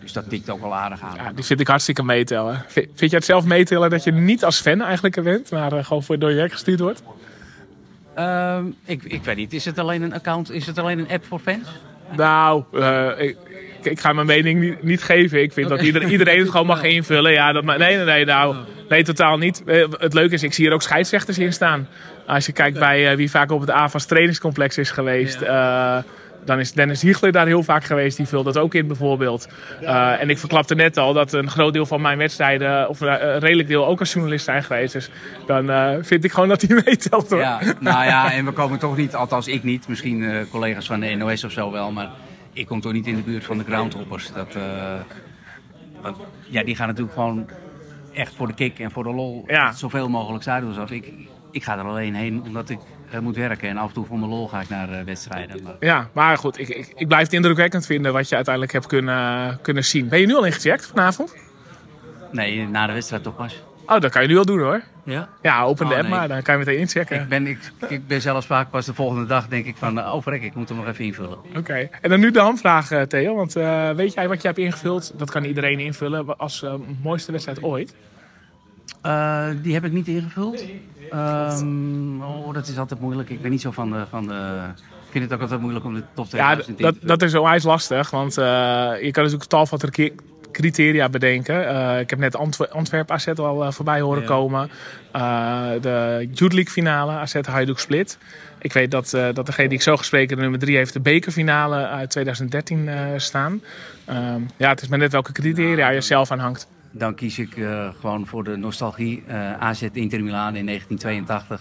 [0.00, 1.16] dus dat tikt ook wel aardig aan.
[1.16, 2.64] ja, die vind ik hartstikke meetellen.
[2.66, 5.72] Vind, vind je het zelf meetellen dat je niet als fan eigenlijk er bent, maar
[5.72, 7.02] eh, gewoon voor door je werk gestuurd wordt?
[8.14, 11.24] Ehm, ik, ik weet niet, is het alleen een account, is het alleen een app
[11.24, 11.68] voor fans?
[12.16, 13.36] Nou, eh, ik,
[13.90, 15.42] ik ga mijn mening niet, niet geven.
[15.42, 17.32] Ik vind dat iedereen, iedereen het gewoon mag invullen.
[17.32, 18.56] Ja, dat, nee, nee, nee, nou,
[18.88, 19.62] nee, totaal niet.
[19.66, 21.88] Eh, het leuke is, ik zie er ook scheidsrechters in staan.
[22.26, 25.40] Als je kijkt bij eh, wie vaak op het AVAS trainingscomplex is geweest.
[25.40, 25.96] eh,
[26.44, 28.16] dan is Dennis Hiegler daar heel vaak geweest.
[28.16, 29.48] Die vult dat ook in bijvoorbeeld.
[29.80, 33.38] Eh, en ik verklapte net al dat een groot deel van mijn wedstrijden, of een
[33.38, 34.92] redelijk deel, ook als journalist zijn geweest.
[34.92, 35.10] Dus
[35.46, 37.40] dan eh, vind ik gewoon dat hij meetelt hoor.
[37.40, 41.00] Ja, nou ja, en we komen toch niet, althans ik niet, misschien eh, collega's van
[41.00, 42.08] de NOS of zo wel, maar
[42.58, 44.32] ik kom toch niet in de buurt van de groundhoppers.
[44.32, 44.94] Dat, eh,
[46.02, 46.16] want,
[46.48, 47.46] ja, die gaan natuurlijk gewoon
[48.12, 49.72] echt voor de kick en voor de lol Ja.
[49.72, 50.90] zoveel mogelijk stadions af.
[50.90, 51.12] Ik,
[51.50, 52.78] ik ga er alleen heen omdat ik
[53.10, 55.62] eh, moet werken en af en toe van de lol ga ik naar eh, wedstrijden.
[55.62, 58.86] Maar, Ja, maar goed, ik, ik, ik blijf het indrukwekkend vinden wat je uiteindelijk hebt
[58.86, 60.08] kunnen, kunnen zien.
[60.08, 61.36] Ben je nu al ingecheckt vanavond?
[62.32, 63.62] nee, na de wedstrijd toch pas.
[63.88, 64.82] Oh, dat kan je nu al doen hoor.
[65.04, 65.28] Ja?
[65.42, 66.18] Ja, open de Oh, app nee.
[66.18, 67.20] maar, dan kan je meteen inchecken.
[67.20, 70.22] Ik ben, ik, ik ben zelfs vaak pas de volgende dag denk ik van, oh
[70.22, 71.38] verrek, ik moet hem nog even invullen.
[71.56, 73.34] Oké, en dan nu de hamvraag, eh, Theo.
[73.34, 75.12] Want eh, weet jij wat je hebt ingevuld?
[75.16, 77.94] Dat kan iedereen invullen als eh, mooiste wedstrijd ooit.
[79.62, 80.64] Die heb ik niet ingevuld.
[81.10, 83.30] Ehm, oh, dat is altijd moeilijk.
[83.30, 84.56] Ik ben niet zo van de, van de...
[85.06, 87.22] Ik vind het ook altijd moeilijk om de top Ja, 2000 d- in dat, dat
[87.22, 88.10] is onwijs lastig.
[88.10, 89.78] Want je kan natuurlijk tal van
[90.62, 91.68] criteria bedenken.
[91.68, 94.26] Eh, ik heb net Antwer Antwerp AZ al eh, voorbij horen Ja.
[94.28, 94.70] komen.
[95.12, 98.18] Eh, de Youth League finale, AZ Hajduk Split.
[98.58, 101.86] Ik weet dat, dat degene die ik zo gesproken, de nummer 3, heeft de bekerfinale
[101.86, 103.62] uit 2013 eh, staan.
[104.04, 106.68] Ehm, ja, het is maar net welke criteria je zelf aan hangt.
[106.90, 107.54] Dan kies ik
[108.00, 109.24] gewoon voor de nostalgie.
[109.58, 111.60] AZ Inter Milaan in 1982.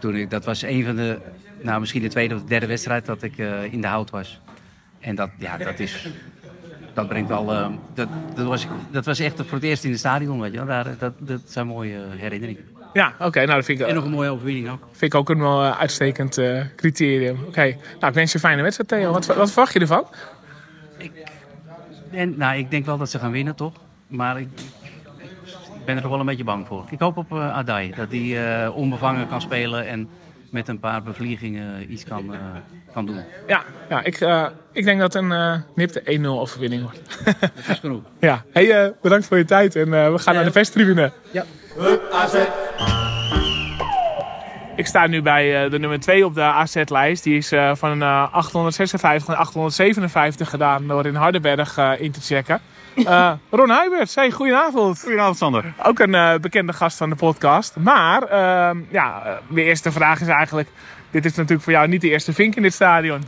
[0.00, 1.18] Toen ik, dat was een van de,
[1.62, 3.36] nou misschien de tweede of de derde wedstrijd dat ik
[3.70, 4.40] in de hout was.
[5.00, 6.08] En dat, ja, dat is
[6.94, 7.52] dat brengt al.
[7.52, 10.56] eh, dat, dat, was, dat was echt voor het eerst in het stadion, weet je
[10.56, 10.66] wel.
[10.66, 12.64] Daar, dat, dat zijn mooie herinneringen.
[12.92, 13.38] Ja, oké.
[13.44, 14.88] nou, dat vind ik, En nog een mooie overwinning ook.
[14.92, 17.38] vind ik ook een wel eh, uitstekend eh, criterium.
[17.46, 17.62] Oké.
[17.62, 19.12] Nou, ik wens je een fijne wedstrijd, Theo.
[19.12, 20.06] Wat, wat verwacht je ervan?
[22.10, 23.72] En, nou, ik denk wel dat ze gaan winnen, toch?
[24.06, 24.48] Maar ik,
[25.74, 26.84] ik ben er toch wel een beetje bang voor.
[26.90, 27.92] Ik hoop op eh Adai.
[27.96, 30.08] Dat hij eh, onbevangen kan spelen en
[30.52, 32.40] met een paar bevliegingen iets kan, eh,
[32.92, 33.20] kan doen.
[33.46, 37.00] Ja, ja ik, eh, ik denk dat een eh, nipte 1-0 overwinning wordt.
[37.40, 38.02] Dat is genoeg.
[38.20, 38.44] ja.
[38.52, 41.12] Hey, eh, bedankt voor je tijd en eh, we gaan naar de vesttribune.
[41.78, 42.34] Hup AZ,
[44.76, 47.24] Ik sta nu bij eh, de nummer 2 op de AZ-lijst.
[47.24, 52.20] Die is eh, van eh, 856 naar 857 gedaan door in Hardenberg eh, in te
[52.20, 52.60] checken.
[53.04, 55.00] Eh, Ron Huibert, hey, goedenavond.
[55.00, 55.72] Goedenavond, Sander.
[55.82, 57.76] Ook een eh, bekende gast van de podcast.
[57.76, 60.68] Maar, ehm, ja, eh, de eerste vraag is eigenlijk...
[61.10, 63.22] Dit is natuurlijk voor jou niet de eerste vink in dit stadion.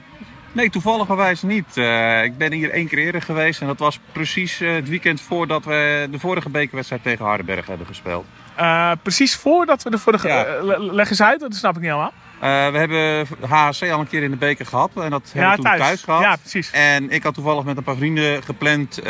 [0.53, 1.77] Nee, toevalligerwijs niet.
[1.77, 5.21] Eh, ik ben hier één keer eerder geweest en dat was precies eh, het weekend
[5.21, 8.25] voordat we de vorige bekerwedstrijd tegen Hardenberg hebben gespeeld.
[8.57, 10.29] Eh, precies voordat we de vorige...
[10.29, 10.45] Ja.
[10.45, 12.13] eh, le- leg eens uit, dat snap ik niet helemaal.
[12.41, 15.57] Eh, we hebben HHC al een keer in de beker gehad en dat hebben we
[15.57, 16.03] toen thuis.
[16.03, 16.23] gehad.
[16.23, 16.71] Ja, precies.
[16.71, 19.01] En ik had toevallig met een paar vrienden gepland,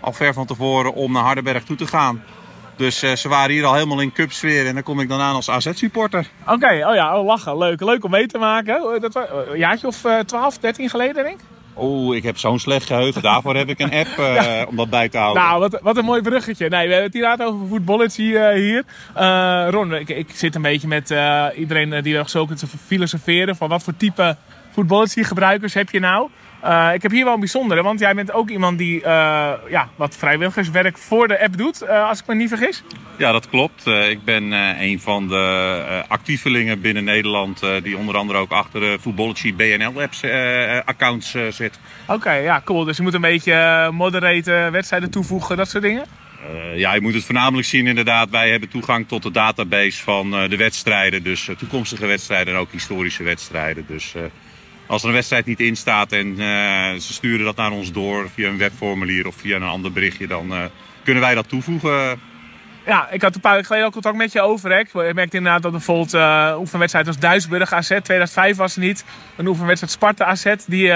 [0.00, 2.22] al ver van tevoren, om naar Hardenberg toe te gaan.
[2.76, 5.50] Dus ze waren hier al helemaal in cupsfeer en dan kom ik dan aan als
[5.50, 6.26] AZ-supporter.
[6.46, 7.58] Oké, oh ja, oh, lachen.
[7.58, 7.80] Leuk.
[7.80, 9.00] Leuk om mee te maken.
[9.00, 11.44] Dat was een jaartje of eh 12, 13 geleden, denk ik.
[11.80, 13.22] Oeh, ik heb zo'n slecht geheugen.
[13.22, 15.42] Daarvoor heb ik een app eh, om dat bij te houden.
[15.42, 16.68] Nou, wat, wat een mooi bruggetje.
[16.68, 18.84] Nee, we hebben het inderdaad over voetballetje eh, hier.
[19.14, 22.66] Eh, Ron, ik, ik zit een beetje met eh, iedereen eh, die wel zo te
[22.86, 23.56] filosoferen.
[23.56, 24.36] Van wat voor type
[24.70, 26.28] voetballetje gebruikers heb je nou?
[26.60, 29.88] Eh, ik heb hier wel een bijzondere, want jij bent ook iemand die eh, ja,
[29.96, 32.82] wat vrijwilligerswerk voor de app doet, eh, als ik me niet vergis.
[33.16, 33.86] Ja, dat klopt.
[33.86, 39.54] Ik ben een van de actievelingen binnen Nederland die onder andere ook achter de Voetballetje
[39.54, 40.22] BNL-apps
[40.84, 41.78] accounts zit.
[42.06, 42.84] Oké, ja, cool.
[42.84, 46.04] Dus je moet een beetje moderaten, wedstrijden toevoegen, dat soort dingen.
[46.74, 48.30] Ja, je moet het voornamelijk zien inderdaad.
[48.30, 51.22] Wij hebben toegang tot de database van de wedstrijden.
[51.22, 53.84] Dus toekomstige wedstrijden en ook historische wedstrijden.
[53.88, 54.14] Dus
[54.88, 58.30] als er een wedstrijd niet in staat en eh, ze sturen dat naar ons door
[58.34, 60.64] via een webformulier of via een ander berichtje, dan eh,
[61.04, 62.20] kunnen wij dat toevoegen.
[62.86, 64.70] Ja, ik had een paar weken geleden al contact met je over.
[64.70, 64.78] Hè.
[64.78, 69.04] Ik merkte inderdaad dat bijvoorbeeld eh oefenwedstrijd als Duisburg AZ, 2005 was er niet.
[69.36, 70.92] Een oefenwedstrijd Sparta AZ, die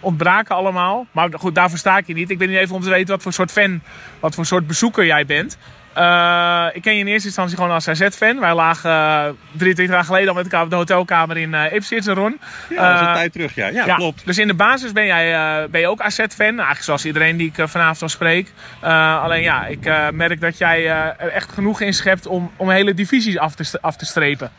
[0.00, 1.06] ontbraken allemaal.
[1.12, 2.30] Maar goed, daarvoor sta ik je niet.
[2.30, 3.80] Ik ben hier even om te weten wat voor soort fan,
[4.20, 5.58] wat voor soort bezoeker jij bent.
[5.96, 8.40] Eh, ik ken je in eerste instantie gewoon als AZ-fan.
[8.40, 12.04] Wij lagen eh 23 jaar geleden al met elkaar op de hotelkamer in eh Ipswich,
[12.04, 12.38] Ron.
[12.70, 13.68] Ja, dat is een tijd terug, ja.
[13.68, 14.26] Ja, klopt.
[14.26, 16.28] Dus in de basis ben jij ben je ook AZ-fan.
[16.38, 18.52] Eigenlijk zoals iedereen die ik vanavond al spreek.
[18.80, 23.38] Alleen ja, ik merk dat jij er echt genoeg in schept om, om hele divisies
[23.38, 24.50] af te, af te strepen.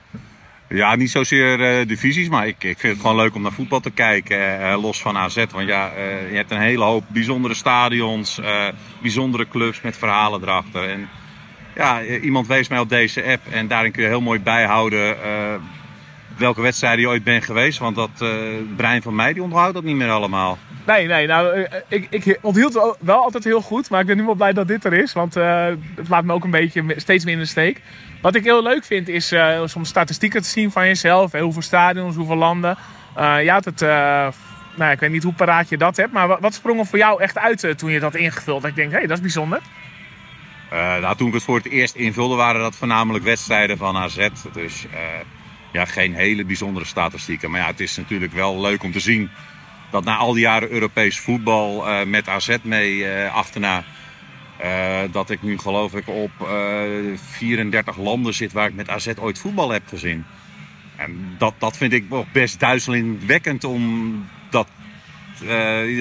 [0.69, 3.91] Ja, niet zozeer divisies, maar ik, ik vind het gewoon leuk om naar voetbal te
[3.91, 5.45] kijken, los van AZ.
[5.51, 5.91] Want ja,
[6.29, 8.39] je hebt een hele hoop bijzondere stadions,
[9.01, 10.89] bijzondere clubs met verhalen erachter.
[10.89, 11.09] En
[11.77, 15.53] ja, iemand wees mij op deze app en daarin kun je heel mooi bijhouden eh,
[16.37, 17.79] welke wedstrijden je ooit bent geweest.
[17.79, 18.29] Want dat eh,
[18.75, 20.57] brein van mij, die onthoudt dat niet meer allemaal.
[20.85, 23.89] Nee, nee, nou, eh, ik, ik onthield wel- wel altijd heel goed.
[23.89, 25.13] Maar ik ben nu wel blij dat dit er is.
[25.13, 27.81] Want het laat me ook een beetje steeds meer in de steek.
[28.21, 31.31] Wat ik heel leuk vind is eh, soms statistieken te zien van jezelf.
[31.31, 32.77] Hoeveel stadions, hoeveel landen.
[33.15, 33.79] Je had het,
[34.75, 36.11] nou, ik weet niet hoe paraat je dat hebt.
[36.11, 38.61] Maar wat, wat sprong er voor jou echt uit toen je dat ingevuld?
[38.61, 39.61] Dat ik denk, hé, hey, dat is bijzonder.
[40.69, 44.27] Eh, nou, toen ik het voor het eerst invulde, waren dat voornamelijk wedstrijden van AZ.
[44.53, 44.99] Dus eh,
[45.71, 47.51] ja, geen hele bijzondere statistieken.
[47.51, 49.29] Maar ja, het is natuurlijk wel leuk om te zien
[49.91, 53.83] dat na al die jaren Europees voetbal eh, met AZ mee achterna.
[55.11, 59.39] dat ik nu geloof ik op eh 34 landen zit waar ik met AZ ooit
[59.39, 60.25] voetbal heb gezien.
[60.95, 64.67] En dat, dat vind ik best duizelingwekkend om dat,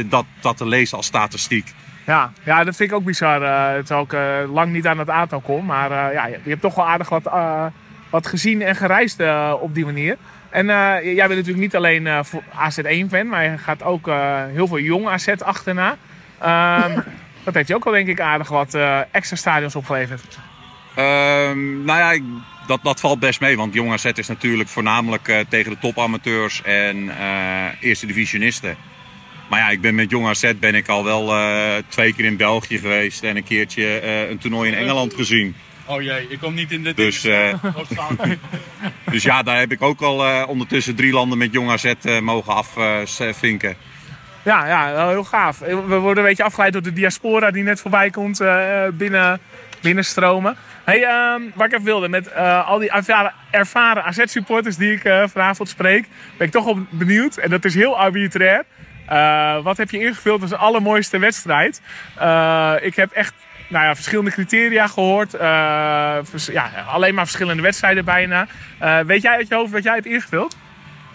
[0.08, 1.74] dat, dat te lezen als statistiek.
[2.06, 3.42] Ja, ja, dat vind ik ook bizar.
[3.42, 5.64] eh terwijl ik eh, lang niet aan het aantal kom.
[5.64, 7.30] Maar eh, ja, je, je hebt toch wel aardig wat,
[8.10, 9.22] wat gezien en gereisd
[9.60, 10.16] op die manier.
[10.50, 14.10] En jij bent natuurlijk niet alleen eh, voor AZ1-fan, maar je gaat ook
[14.52, 15.96] heel veel jong AZ achterna.
[16.38, 17.00] Ehm,
[17.44, 18.78] dat heeft je ook wel denk ik aardig wat
[19.10, 20.38] extra stadions opgeleverd.
[20.94, 22.22] Ehm, nou ja,
[22.66, 23.56] dat, dat valt best mee.
[23.56, 27.10] Want Jong AZ is natuurlijk voornamelijk tegen de topamateurs en
[27.80, 28.76] eerste divisionisten.
[29.48, 32.36] Maar ja, ik ben met Jong AZ ben ik al wel eh, twee keer in
[32.36, 35.54] België geweest en een keertje eh, een toernooi in Engeland gezien.
[35.88, 36.96] Oh jee, ik kom niet in dit.
[36.96, 37.54] Dus, eh,
[39.12, 42.20] dus ja, daar heb ik ook al eh, ondertussen drie landen met Jong AZ eh,
[42.20, 43.76] mogen afvinken.
[44.42, 45.58] Ja, ja, wel heel gaaf.
[45.58, 49.40] We worden een beetje afgeleid door de diaspora die net voorbij komt eh, binnen,
[49.80, 50.56] binnenstromen.
[50.84, 52.90] Hey, ehm, waar ik even wilde, met eh, al die
[53.50, 57.36] ervaren, AZ-supporters die ik vanavond spreek, ben ik toch wel benieuwd.
[57.36, 58.64] En dat is heel arbitrair.
[59.06, 61.80] Eh, wat heb je ingevuld als de allermooiste wedstrijd?
[62.14, 63.34] Eh, ik heb echt
[63.68, 65.34] nou ja, verschillende criteria gehoord.
[65.34, 66.18] Eh,
[66.52, 68.46] ja, alleen maar verschillende wedstrijden bijna.
[69.06, 70.56] Weet jij uit je hoofd wat jij hebt ingevuld?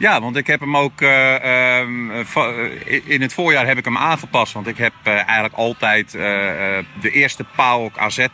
[0.02, 3.98] Ja, want ik heb hem ook eh, ehm, eh, in het voorjaar heb ik hem
[3.98, 4.54] aangepast.
[4.54, 8.28] Want ik heb eigenlijk altijd de eerste PAOK AZ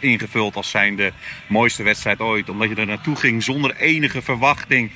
[0.00, 1.12] ingevuld als zijn de
[1.46, 2.48] mooiste wedstrijd ooit.
[2.48, 4.90] Omdat je er naartoe ging zonder enige verwachting.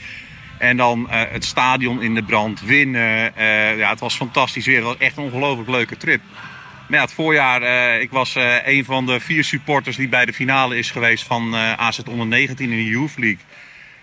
[0.63, 3.37] En dan eh, het stadion in de brand, winnen.
[3.37, 4.77] Eh, ja, het was fantastisch weer.
[4.77, 6.21] Het was echt een ongelooflijk leuke trip.
[6.89, 10.33] Maar ja, het voorjaar, eh, ik was een van de vier supporters die bij de
[10.33, 13.45] finale is geweest van AZ onder 19 in de Youth League.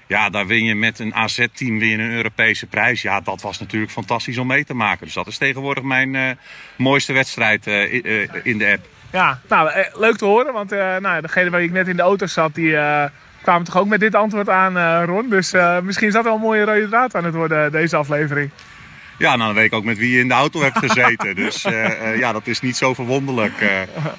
[0.07, 3.01] Ja, daar win je met een AZ-team weer een Europese prijs.
[3.01, 5.05] Ja, dat was natuurlijk fantastisch om mee te maken.
[5.05, 6.37] Dus dat is tegenwoordig mijn
[6.75, 7.67] mooiste wedstrijd
[8.43, 8.87] in de app.
[9.11, 10.53] Ja, nou, leuk te horen.
[10.53, 12.75] Want nou, degene waar ik net in de auto zat, die
[13.41, 15.29] kwamen toch ook met dit antwoord aan, eh, Ron.
[15.29, 18.49] Dus eh, misschien is dat wel een mooie rode draad aan het worden, deze aflevering.
[19.17, 21.35] Ja, nou dan weet ik ook met wie je in de auto hebt gezeten.
[21.45, 23.61] dus eh, eh, ja, dat is niet zo verwonderlijk.
[23.61, 23.69] eh.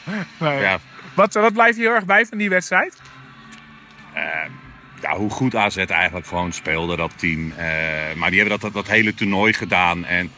[0.38, 0.60] Nee.
[0.60, 0.78] ja,
[1.14, 3.00] Wat, wat blijft je heel erg bij van die wedstrijd?
[5.02, 7.52] ja, hoe goed AZ eigenlijk gewoon speelde, dat team.
[7.56, 7.66] Eh,
[8.16, 10.04] maar die hebben dat, dat, dat hele toernooi gedaan.
[10.04, 10.30] En,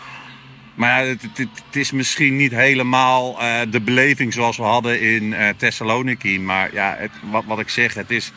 [0.74, 5.01] maar ja, het, het, het is misschien niet helemaal eh, de beleving zoals we hadden
[5.01, 6.41] in eh Thessaloniki.
[6.41, 8.33] Maar ja, het, wat, wat ik zeg, het is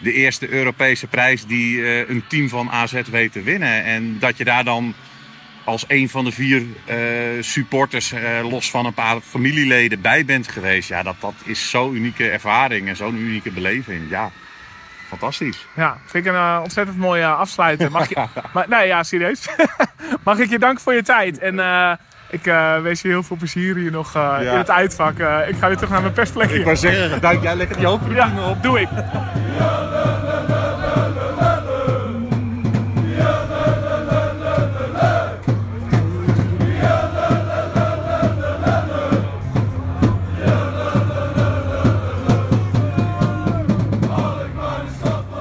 [0.00, 3.84] de eerste Europese prijs die eh, een team van AZ weet te winnen.
[3.84, 4.94] En dat je daar dan
[5.64, 6.96] als een van de vier eh,
[7.40, 10.88] supporters, eh, los van een paar familieleden, bij bent geweest.
[10.88, 14.10] Ja, dat, dat is zo'n unieke ervaring en zo'n unieke beleving.
[14.10, 14.30] Ja,
[15.08, 15.66] fantastisch.
[15.76, 17.90] Ja, vind ik een ontzettend mooie afsluiter.
[17.90, 19.48] Mag je, maar, nee, ja, serieus.
[20.24, 21.38] Mag ik je danken voor je tijd.
[21.38, 21.58] En
[22.30, 24.52] ik eh, wens je heel veel plezier hier nog eh, Ja.
[24.52, 25.18] in het uitvak.
[25.18, 26.58] Eh, ik ga weer terug naar mijn persplekje.
[26.58, 28.88] Ik wou zeggen, duik jij lekker die hoofdbediening Ja, doe ik.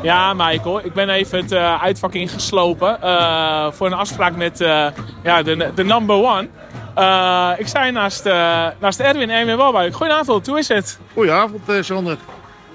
[0.02, 4.86] Ja, Michael, ik ben even het eh, uitvak ingeslopen eh, voor een afspraak met eh,
[5.24, 6.48] ja, de, de number one.
[7.00, 9.96] Eh, ik sta hier naast, eh, naast Erwin Erwin Walbuik.
[9.96, 11.00] Goedenavond, hoe is het?
[11.14, 12.18] Goedenavond, eh, Sander.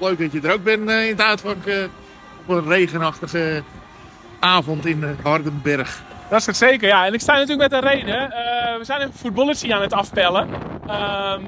[0.01, 1.57] Leuk dat je er ook bent in het uitvak
[2.47, 3.62] op een regenachtige
[4.41, 6.03] avond in Hardenberg.
[6.31, 7.07] Dat is het zeker, ja.
[7.07, 8.29] En ik sta natuurlijk met een reden.
[8.79, 10.49] We zijn een voetballetje aan het afpellen.
[10.87, 11.41] Ehm,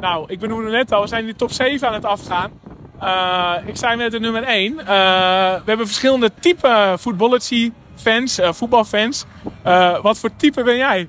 [0.00, 2.50] nou, ik benoemde net al, we zijn in de top 7 aan het afgaan.
[3.66, 4.76] Ik sta met de nummer 1.
[4.76, 9.24] we hebben verschillende type voetballetje-fans, eh, voetbalfans.
[10.02, 11.08] Wat voor type ben jij?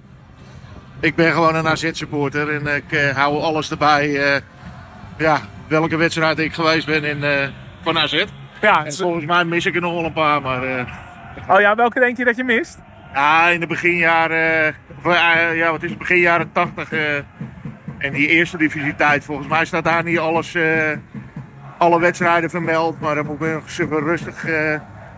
[1.06, 4.34] Ik ben gewoon een AZ-supporter en ik eh, hou alles erbij.
[4.34, 4.42] eh,
[5.18, 7.48] ja, welke wedstrijd ik geweest ben in, eh,
[7.84, 8.26] van AZ.
[8.62, 10.62] Ja, En volgens mij mis ik er nog wel een paar, maar...
[11.50, 12.80] oh ja, welke denk je dat je mist?
[13.14, 14.76] Ja, in de beginjaren,
[15.56, 17.16] ja, wat is het, begin jaren 80 eh,
[17.98, 19.24] en die eerste divisietijd.
[19.24, 20.58] Volgens mij staat daar niet alles,
[21.78, 24.46] alle wedstrijden vermeld, maar daar moet ik even rustig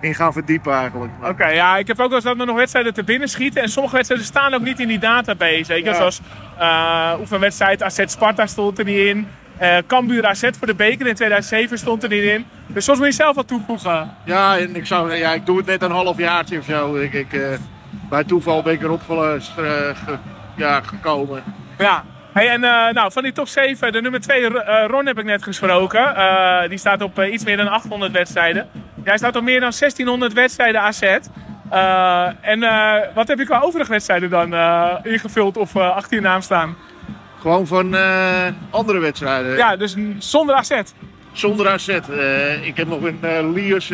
[0.01, 1.11] in gaan verdiepen eigenlijk.
[1.23, 3.61] Oké, ja, ik heb ook wel eens dat er nog wedstrijden te binnen schieten.
[3.61, 5.73] En sommige wedstrijden staan ook niet in die database.
[5.75, 5.83] Je?
[5.83, 5.93] Ja.
[5.93, 6.21] Zoals
[6.57, 9.27] eh oefenwedstrijd AZ Sparta stond er niet in.
[9.57, 12.45] Eh Cambuur AZ voor de beker in 2007 stond er niet in.
[12.67, 14.15] Dus soms moet je zelf wat toevoegen.
[14.25, 16.95] Ja, en ik, zou, ja, ik doe het net een halfjaartje of zo.
[16.95, 17.41] Ik, ik, eh,
[18.09, 19.93] bij toeval ben ik erop ge-
[20.55, 21.43] ja, gekomen.
[21.77, 22.03] Ja.
[22.33, 22.59] Hey, en
[22.93, 24.49] nou, van die top 7, de nummer 2,
[24.87, 26.13] Ron heb ik net gesproken.
[26.69, 28.67] Die staat op iets meer dan 800 wedstrijden.
[29.07, 31.01] Jij staat op meer dan 1600 wedstrijden AZ.
[31.01, 36.21] Eh, en eh, wat heb je qua overige wedstrijden dan eh, ingevuld of achter je
[36.21, 36.77] naam staan?
[37.39, 37.95] Gewoon van
[38.69, 39.57] andere wedstrijden.
[39.57, 40.81] Ja, dus zonder AZ.
[41.31, 41.87] Zonder AZ.
[42.61, 43.89] Ik heb nog een Liers.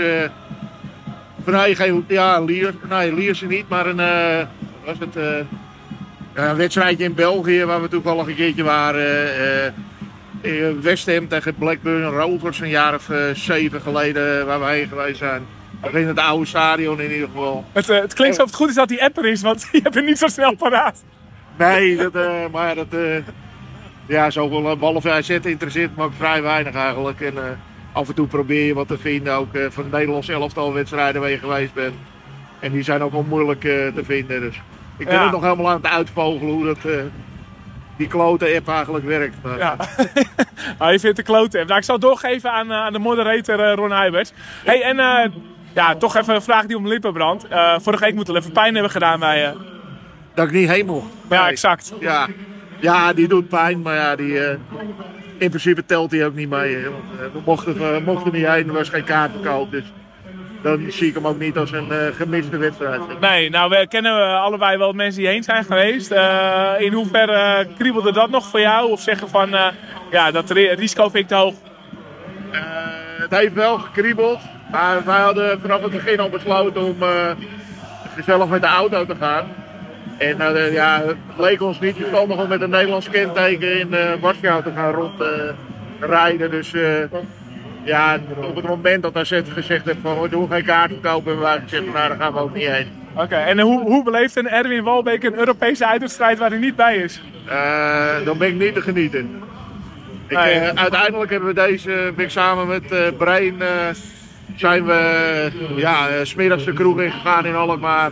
[1.45, 2.75] nee, geen, ja, Liers.
[2.89, 4.01] Nee, Liers niet, maar een.
[4.85, 5.13] was het,
[6.35, 9.73] ja, een wedstrijdje in België waar we toevallig een keertje waren.
[10.43, 14.87] Eh, West Ham tegen Blackburn Rovers een jaar of eh, zeven geleden waar we heen
[14.87, 15.45] geweest zijn.
[15.91, 17.65] In het oude stadion in ieder geval.
[17.71, 19.79] Het, eh, het klinkt alsof het goed is dat die app er is, want je
[19.83, 21.03] hebt het niet zo snel paraat.
[21.57, 22.13] Nee, dat,
[22.51, 22.87] maar dat.
[22.89, 23.17] eh
[24.05, 27.21] ja, zoveel uh, ballen AZ interesseert me ook vrij weinig eigenlijk.
[27.21, 27.33] En
[27.93, 31.29] af en toe probeer je wat te vinden, ook van de Nederlandse elftal wedstrijden waar
[31.29, 31.93] je geweest bent.
[32.59, 34.41] En die zijn ook wel moeilijk eh, te vinden.
[34.41, 34.55] Dus
[34.97, 35.25] ik ben Ja.
[35.25, 36.77] er nog helemaal aan het uitvogelen hoe dat,
[37.97, 39.35] die klote app eigenlijk werkt.
[39.43, 39.75] Maar, Ja.
[40.91, 41.67] Je vindt de klote app.
[41.67, 44.31] Nou, ik zal het doorgeven aan, eh, aan de moderator eh, Ron Huiberts.
[44.63, 45.29] Hey, en eh,
[45.73, 47.45] ja, toch even een vraag die om lippen brandt.
[47.81, 49.53] Vorige week moet het even pijn hebben gedaan bij je.
[50.33, 51.07] Dat ik niet heen mocht.
[51.29, 51.51] Ja, Nee.
[51.51, 51.93] exact.
[51.99, 52.27] Ja.
[52.79, 54.39] ja, die doet pijn, maar ja, die,
[55.37, 56.75] in principe telt hij ook niet mee.
[56.75, 59.71] hè, Want, we mochten, we mochten niet heen, er was geen kaart verkoop.
[59.71, 59.83] Dus
[60.63, 63.01] dan zie ik hem ook niet als een eh, gemiste wedstrijd.
[63.19, 66.11] Nee, nou we kennen we allebei wel mensen die heen zijn geweest.
[66.11, 68.91] Eh, in hoeverre kriebelde dat nog voor jou?
[68.91, 69.65] Of zeggen van, eh,
[70.11, 71.53] ja, dat ri- risico vind ik te hoog?
[72.51, 72.59] Eh,
[73.17, 74.39] het heeft wel gekriebeld,
[74.71, 77.29] maar wij hadden vanaf het begin al besloten om eh,
[78.15, 79.45] gezellig met de auto te gaan.
[80.17, 83.99] En eh, ja, het leek ons niet verstandig om met een Nederlands kenteken in uh,
[84.21, 86.51] Warschau te gaan rondrijden.
[86.51, 86.81] dus eh,
[87.83, 91.43] ja, op het moment dat AZ gezegd heeft van we doen geen kaart verkopen, hebben
[91.43, 92.87] wij gezegd nou daar gaan we ook niet heen.
[93.15, 96.95] Oké, en hoe, hoe beleeft een Erwin Walbeek een Europese uitwedstrijd waar hij niet bij
[96.95, 97.21] is?
[97.45, 99.41] Eh, dan ben ik niet te genieten.
[100.27, 103.67] Ik, eh, uiteindelijk hebben we deze, ben ik samen met eh Brein, eh,
[104.55, 108.11] zijn we ja, eh, smiddags de kroeg ingegaan in Alkmaar.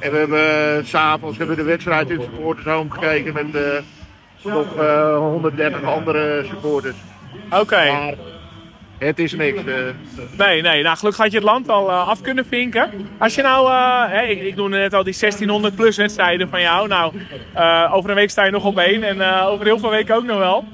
[0.00, 4.52] En we hebben eh, s'avonds hebben we de wedstrijd in het supportershome gekeken met eh,
[4.52, 6.96] nog eh, 130 andere supporters.
[7.50, 8.14] Oké.
[9.06, 9.64] Het is niks.
[9.64, 9.74] eh.
[10.38, 10.82] Nee, nee.
[10.82, 12.90] Nou, gelukkig had je het land al eh, af kunnen vinken.
[13.18, 13.72] Als je nou,
[14.12, 16.88] eh, ik, ik noemde net al die 1600 plus wedstrijden van jou.
[16.88, 17.12] Nou,
[17.92, 20.38] over een week sta je nog op één en over heel veel weken ook nog
[20.38, 20.64] wel.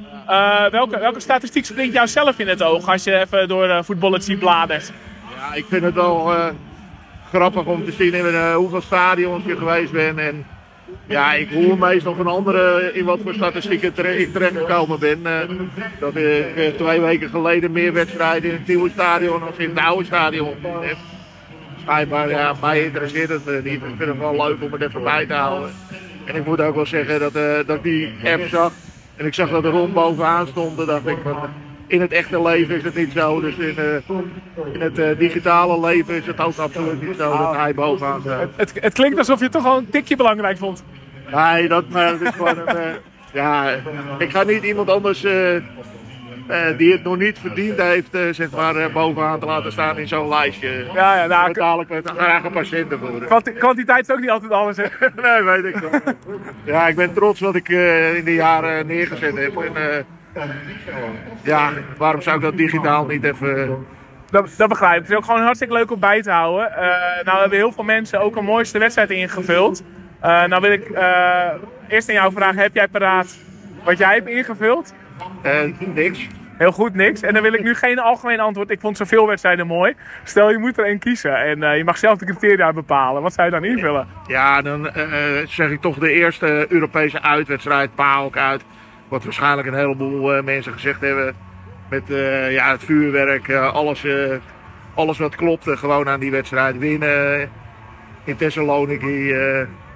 [0.70, 4.36] Welke, welke statistiek springt jou zelf in het oog als je even door uh, voetballertje
[4.36, 4.92] bladert?
[5.36, 6.32] Ja, ik vind het wel
[7.28, 10.18] grappig om te zien in hoeveel stadions je geweest bent.
[10.18, 10.46] En
[11.06, 15.20] ja, ik hoor meestal van anderen in wat voor statistieken tere- ik terechtgekomen ben.
[15.26, 15.38] eh,
[16.00, 19.78] dat ik eh, twee weken geleden meer wedstrijden in het nieuwe stadion dan in het
[19.78, 20.96] oude stadion heb.
[21.82, 23.74] Schijnbaar, ja, mij interesseert het eh, niet.
[23.74, 25.70] Ik vind het wel leuk om het even bij te houden.
[26.24, 27.32] En ik moet ook wel zeggen dat,
[27.66, 28.72] dat ik die app zag.
[29.16, 30.86] En ik zag dat er rond bovenaan stond.
[30.86, 31.36] Dacht ik van,
[31.86, 33.40] in het echte leven is het niet zo.
[33.40, 33.94] Dus in, eh,
[34.72, 38.48] in het eh, digitale leven is het ook absoluut niet zo dat hij bovenaan staat.
[38.56, 40.84] Het, het klinkt alsof je het toch wel een tikje belangrijk vond.
[41.32, 42.66] Nee, dat, maar dat is gewoon een...
[42.76, 42.90] eh,
[43.32, 43.70] ja,
[44.18, 45.62] ik ga niet iemand anders eh, eh,
[46.76, 50.08] die het nog niet verdiend heeft, eh, zeg maar, eh, bovenaan te laten staan in
[50.08, 50.84] zo'n lijstje.
[50.94, 53.24] Ja, ja, nou, ik met graag een patiënten voor.
[53.24, 54.82] Kwanti- kwantiteit is ook niet altijd alles, hè?
[55.22, 55.90] nee, weet ik wel.
[56.64, 59.56] Ja, ik ben trots wat ik eh, in de jaren neergezet heb.
[59.56, 59.98] En, eh,
[61.42, 63.86] ja, waarom zou ik dat digitaal niet even...
[64.30, 65.02] Dat, dat begrijp ik.
[65.02, 66.76] Het is ook gewoon hartstikke leuk om bij te houden.
[66.76, 69.82] Eh, nou hebben heel veel mensen ook een mooiste wedstrijd ingevuld.
[70.20, 71.48] Eh, nou wil ik eh,
[71.88, 73.36] eerst aan jou vragen, heb jij paraat
[73.84, 74.94] wat jij hebt ingevuld?
[75.42, 75.60] Eh,
[75.94, 76.28] niks.
[76.56, 77.20] Heel goed, niks.
[77.20, 78.70] En dan wil ik nu geen algemeen antwoord.
[78.70, 79.94] Ik vond zoveel wedstrijden mooi.
[80.24, 83.22] Stel, je moet er één kiezen en eh, je mag zelf de criteria bepalen.
[83.22, 84.06] Wat zou je dan invullen?
[84.26, 88.64] Ja, dan eh, eh, zeg ik toch de eerste Europese uitwedstrijd, PAOK uit.
[89.08, 91.36] Wat waarschijnlijk een heleboel eh, mensen gezegd hebben.
[91.88, 94.06] Met eh, ja, het vuurwerk, eh, alles,
[94.94, 96.78] alles wat klopte gewoon aan die wedstrijd.
[96.78, 97.50] Winnen
[98.24, 99.34] in Thessaloniki,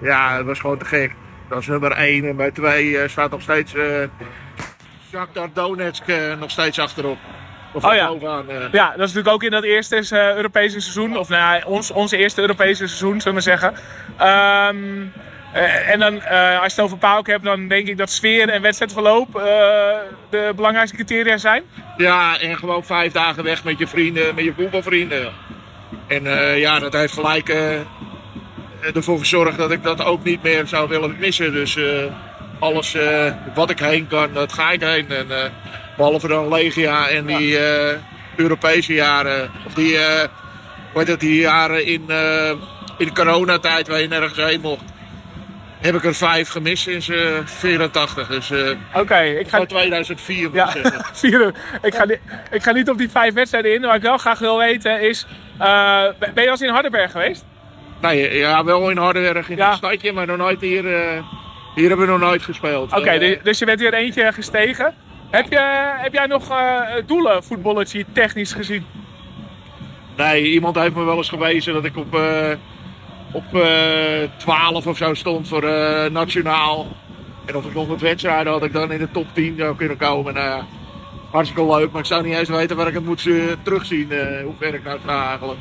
[0.01, 1.15] ja, het was gewoon te gek.
[1.49, 3.75] Dat is nummer 1 en bij 2 staat nog steeds
[5.11, 6.05] Shakhtar Donetsk
[6.39, 7.19] nog steeds achterop.
[7.73, 8.09] Of Oh ja.
[8.09, 8.73] bovenaan, eh.
[8.73, 11.17] Ja, dat is natuurlijk ook in dat eerste Europese seizoen.
[11.17, 13.75] Of nou ja, ons, onze eerste Europese seizoen, zullen we zeggen.
[14.19, 18.11] Ehm, eh, en dan, eh, als je het over PAOK hebt, dan denk ik dat
[18.11, 19.43] sfeer en wedstrijdverloop eh,
[20.31, 21.63] de belangrijkste criteria zijn.
[21.97, 25.33] Ja, en gewoon vijf dagen weg met je vrienden, met je voetbalvrienden.
[26.07, 27.79] En eh, ja, dat heeft gelijk eh,
[28.95, 31.53] ervoor gezorgd dat ik dat ook niet meer zou willen missen.
[31.53, 31.85] Dus eh,
[32.59, 35.11] alles eh, wat ik heen kan, dat ga ik heen.
[35.11, 35.51] En, eh,
[35.97, 37.97] behalve dan Legia en die eh,
[38.37, 40.29] Europese jaren, of die, eh
[40.93, 42.51] hoe heet dat, die jaren in, eh,
[42.99, 44.83] in de coronatijd waar je nergens heen mocht.
[45.81, 48.27] Heb ik er vijf gemist sinds eh 84.
[48.29, 48.53] Dus
[48.95, 49.57] Oké, ik ga...
[49.57, 50.69] van 2004 moet Ja,
[51.13, 52.05] vier, ik, ga,
[52.51, 53.81] ik ga niet op die vijf wedstrijden in.
[53.81, 55.27] Wat ik wel graag wil weten is...
[55.59, 57.45] eh, ben je al eens in Hardenberg geweest?
[58.01, 59.69] Nee, ja, wel in Hardenberg in Ja.
[59.69, 60.83] het stadje, maar nog nooit hier.
[61.75, 62.93] hier hebben we nog nooit gespeeld.
[62.93, 64.95] Oké, Eh, du- dus je bent weer eentje gestegen.
[65.31, 66.53] Heb, je, heb jij nog
[67.07, 68.87] doelen, voetballetje, technisch gezien?
[70.17, 72.15] nee, iemand heeft me wel eens gewezen dat ik op,
[73.33, 76.87] op eh 12 of zo stond voor eh, nationaal.
[77.47, 79.97] En of ik nog wat wedstrijden had ik dan in de top 10 zou kunnen
[79.97, 80.35] komen.
[80.35, 80.67] Ja,
[81.31, 84.11] hartstikke leuk, maar ik zou niet eens weten waar ik het moet eh, terugzien.
[84.13, 85.59] eh, hoe ver ik nou sta eigenlijk.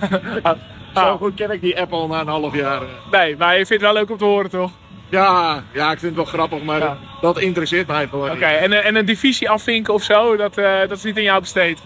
[0.94, 2.82] Zo goed ken ik die app al na een half jaar.
[2.82, 2.88] eh.
[3.10, 4.70] Nee, maar je vindt het wel leuk om te horen, toch?
[5.08, 6.98] Ja, ja, ik vind het wel grappig, maar Ja.
[7.20, 10.78] dat interesseert mij gewoon Oké, en, eh, en een divisie afvinken of zo, dat, eh,
[10.80, 11.78] dat is niet aan jou besteed.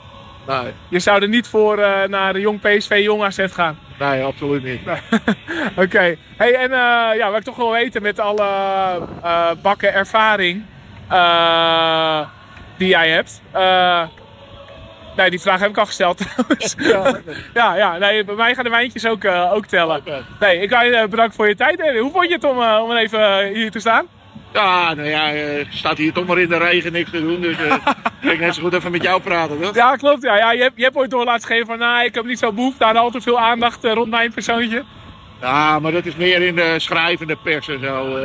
[0.46, 3.78] Nee, Je zou er niet voor eh, naar de jong PSV, jong AZ gaan.
[3.98, 4.80] Nee, absoluut niet.
[5.84, 8.48] Oké, hey, en eh, ja, wat ik toch wil weten met alle
[9.22, 10.64] eh, bakken ervaring
[11.08, 12.20] eh,
[12.76, 13.42] die jij hebt.
[15.16, 16.18] nee, die vraag heb ik al gesteld
[16.76, 16.76] trouwens.
[17.54, 20.02] ja, ja, nee, bij mij gaan de wijntjes ook, ook tellen.
[20.40, 21.98] Nee, ik wil je bedanken voor je tijd.
[21.98, 24.06] Hoe vond je het om, om even hier te staan?
[24.56, 27.40] Ja, nou ja, eh, staat hier toch maar in de regen niks te doen.
[27.40, 27.56] Dus
[28.20, 29.74] kan ik net zo goed even met jou praten, toch?
[29.74, 30.22] Ja, klopt.
[30.22, 30.36] Ja.
[30.36, 32.52] Ja, je, hebt, je hebt ooit door laten geven van, nou, ik heb niet zo
[32.52, 34.84] behoefte aan al te veel aandacht eh, rond mijn persoontje.
[35.40, 38.16] Ja, maar dat is meer in de schrijvende pers en zo.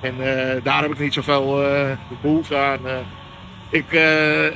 [0.00, 0.14] en
[0.62, 1.90] daar heb ik niet zoveel eh,
[2.22, 2.80] behoefte aan.
[3.70, 4.00] ik,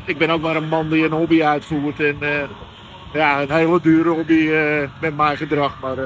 [0.04, 2.00] ik ben ook maar een man die een hobby uitvoert.
[2.00, 2.18] En
[3.12, 4.50] ja, een hele dure hobby
[5.00, 5.76] met mijn gedrag.
[5.80, 5.96] Maar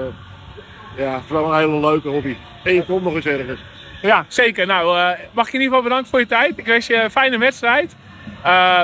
[0.97, 2.37] ja, vooral een hele leuke hobby.
[2.63, 3.61] En je komt nog eens ergens.
[4.05, 4.67] Ja, zeker.
[4.67, 6.59] Nou, eh, mag ik je in ieder geval bedanken voor je tijd.
[6.59, 7.97] Ik wens je een fijne wedstrijd.
[8.43, 8.83] Eh,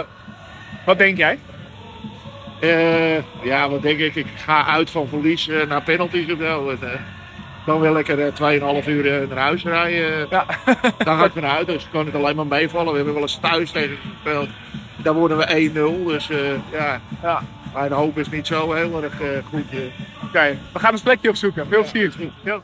[0.86, 1.38] wat denk jij?
[2.60, 4.14] Eh, ja, wat denk ik?
[4.14, 6.74] Ik ga uit van verlies naar penalties of zo.
[7.66, 10.26] Dan wil ik er eh, 2,5 uur naar huis rijden.
[10.30, 10.46] Ja.
[11.04, 12.90] Dan ga ik eruit, dus kan het alleen maar meevallen.
[12.90, 14.48] We hebben wel eens thuis tegen gespeeld.
[14.96, 15.70] Daar worden we
[16.04, 16.30] 1-0, dus
[16.72, 17.00] ja.
[17.22, 17.42] ja.
[17.74, 19.14] Mijn hoop is niet zo heel erg
[19.48, 19.64] goed.
[20.24, 21.66] Oké, we gaan een plekje opzoeken.
[21.68, 22.12] Veel plezier.
[22.44, 22.60] Ja.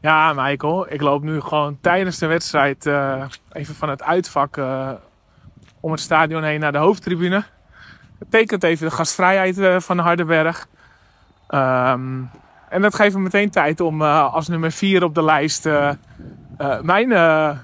[0.00, 4.90] Ja, Michael, ik loop nu gewoon tijdens de wedstrijd eh, even van het uitvak eh,
[5.80, 7.44] om het stadion heen naar de hoofdtribune.
[8.18, 10.66] Het tekent even de gastvrijheid eh, van Hardenberg.
[11.48, 12.22] Ehm,
[12.68, 15.68] en dat geeft me meteen tijd om als nummer 4 op de lijst
[16.82, 17.08] mijn,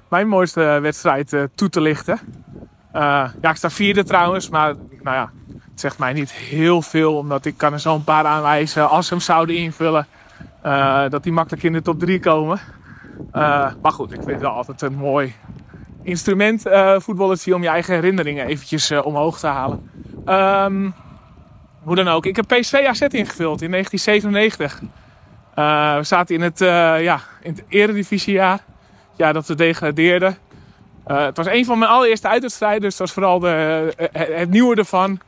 [0.08, 2.18] mijn mooiste wedstrijd toe te lichten.
[2.92, 5.30] Ja, ik sta vierde trouwens, maar nou ja,
[5.70, 9.06] het zegt mij niet heel veel, omdat ik kan er zo een paar aanwijzen als
[9.06, 10.06] ze hem zouden invullen.
[10.66, 12.58] Eh, dat die makkelijk in de top 3 komen.
[13.32, 15.34] Eh, maar goed, ik vind wel altijd een mooi
[16.02, 16.62] instrument,
[16.96, 19.90] voetballertje, om je eigen herinneringen eventjes omhoog te halen.
[20.24, 20.90] Ehm,
[21.82, 24.82] hoe dan ook, ik heb PSV AZ ingevuld in 1997.
[25.54, 26.58] Eh, we zaten in het,
[27.02, 28.58] ja, in het eredivisiejaar,
[29.16, 30.36] ja, dat we degradeerden.
[31.04, 35.20] Het was een van mijn allereerste uitwedstrijden, dus het was vooral de, het nieuwe ervan.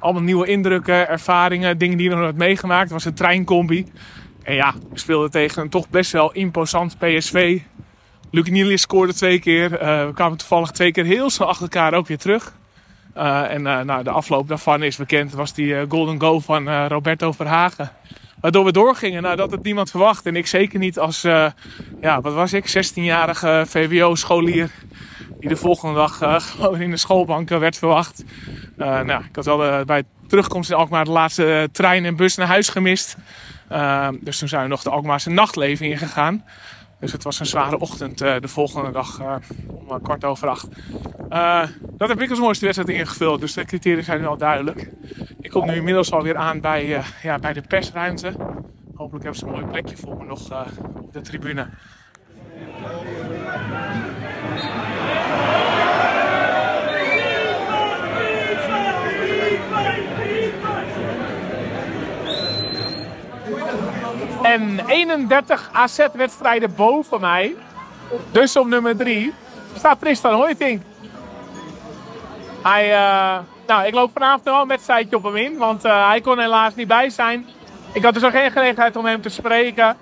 [0.00, 2.82] Allemaal nieuwe indrukken, ervaringen, dingen die ik nog nooit meegemaakt.
[2.82, 3.86] Het was een treincombi.
[4.42, 7.60] En ja, we speelden tegen een toch best wel imposant PSV.
[8.30, 9.78] Luc Niels scoorde twee keer.
[9.78, 12.52] Eh, we kwamen toevallig twee keer heel snel achter elkaar ook weer terug.
[13.14, 15.32] Eh, en eh, nou, de afloop daarvan is bekend.
[15.32, 17.90] was die golden goal van Roberto Verhagen.
[18.40, 19.22] Waardoor we doorgingen.
[19.22, 20.26] Nou, dat had niemand verwacht.
[20.26, 21.22] En ik zeker niet als,
[22.00, 24.70] ja, wat was ik, 16-jarige VWO-scholier.
[25.40, 28.24] Die de volgende dag eh, gewoon in de schoolbank eh, werd verwacht.
[28.80, 32.46] Eh, nou, ik had eh, bij terugkomst in Alkmaar de laatste trein en bus naar
[32.46, 33.16] huis gemist.
[33.68, 36.44] Eh, dus toen zijn we nog de Alkmaarse nachtleven ingegaan.
[37.00, 39.20] Dus het was een zware ochtend de volgende dag
[39.66, 40.68] om kwart over acht.
[41.80, 44.90] Dat heb ik als mooiste wedstrijd ingevuld, dus de criteria zijn nu al duidelijk.
[45.40, 48.32] Ik kom nu inmiddels alweer aan bij, ja, bij de persruimte.
[48.94, 51.66] Hopelijk hebben ze een mooi plekje voor me nog op de tribune.
[64.42, 67.54] En 31 AZ-wedstrijden boven mij,
[68.30, 69.34] dus op nummer 3,
[69.76, 70.82] staat Tristan Hoytink.
[72.62, 76.20] Hij, eh, nou, ik loop vanavond wel een wedstrijdje op hem in, want eh, hij
[76.20, 77.46] kon helaas niet bij zijn.
[77.92, 79.96] Ik had dus ook geen gelegenheid om hem te spreken.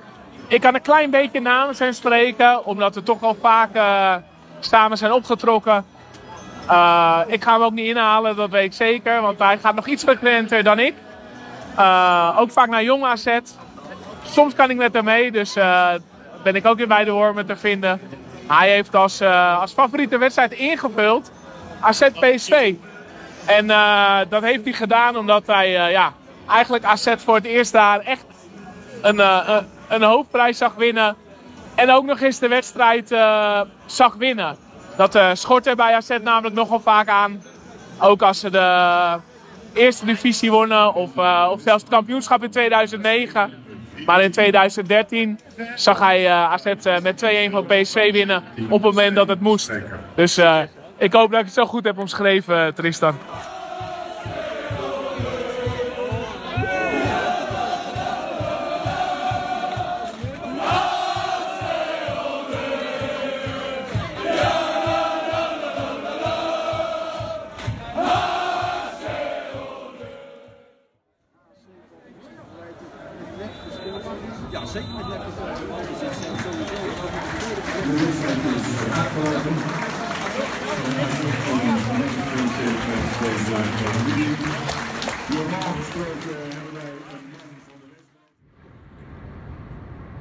[0.47, 4.15] Ik kan een klein beetje namens hem spreken, omdat we toch al vaak eh,
[4.61, 5.85] samen zijn opgetrokken.
[6.69, 9.87] Eh, ik ga hem ook niet inhalen, dat weet ik zeker, want hij gaat nog
[9.87, 10.95] iets frequenter dan ik.
[11.77, 13.39] Eh, ook vaak naar Jong AZ.
[14.23, 15.89] Soms kan ik met hem mee, dus eh,
[16.43, 18.01] ben ik ook weer bij de wormen te vinden.
[18.47, 19.23] Hij heeft als,
[19.61, 21.31] als favoriete wedstrijd ingevuld
[21.81, 22.75] AZ PSV.
[23.47, 23.67] En
[24.29, 26.13] dat heeft hij gedaan omdat hij ja,
[26.49, 28.25] eigenlijk AZ voor het eerst daar echt
[29.03, 29.23] een,
[29.89, 31.17] een, hoofdprijs zag winnen.
[31.75, 33.11] En ook nog eens de wedstrijd
[33.91, 34.57] zag winnen.
[34.97, 37.43] Dat eh, schort er bij AZ namelijk nogal vaak aan.
[38.01, 39.17] Ook als ze de
[39.73, 43.53] eerste divisie wonnen of, eh, of zelfs het kampioenschap in 2009.
[44.07, 45.41] Maar in 2013
[45.75, 49.41] zag hij eh, AZ eh, met 2-1 van PSV winnen op het moment dat het
[49.41, 49.73] moest.
[50.15, 50.61] Dus eh,
[50.97, 53.19] ik hoop dat ik het zo goed heb omschreven, eh, Tristan.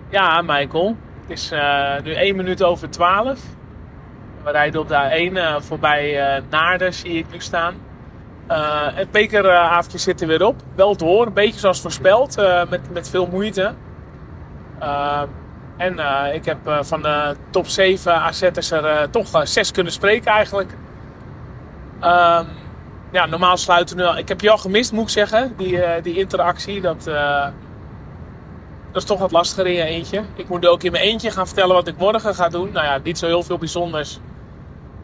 [0.09, 0.95] Ja, Michael.
[1.21, 3.39] Het is eh, nu 1 minuut over 12.
[4.43, 7.75] We rijden op de A1 eh, voorbij eh Naarden, zie ik nu staan.
[8.93, 10.55] Het bekeravondje zit er weer op.
[10.75, 12.35] Wel door, een beetje zoals voorspeld,
[12.69, 13.73] met, met veel moeite.
[15.77, 15.99] En
[16.33, 20.71] ik heb van de top 7 AZ'ers er toch eh, 6 kunnen spreken eigenlijk.
[21.99, 22.45] Ehm,
[23.11, 24.17] ja, normaal sluiten we nu al.
[24.17, 26.81] Ik heb je al gemist, moet ik zeggen, die, eh, die interactie.
[26.81, 27.47] Dat, eh,
[28.91, 30.23] dat is toch wat lastiger in je eentje.
[30.35, 32.71] Ik moet ook in mijn eentje gaan vertellen wat ik morgen ga doen.
[32.71, 34.19] Nou ja, niet zo heel veel bijzonders.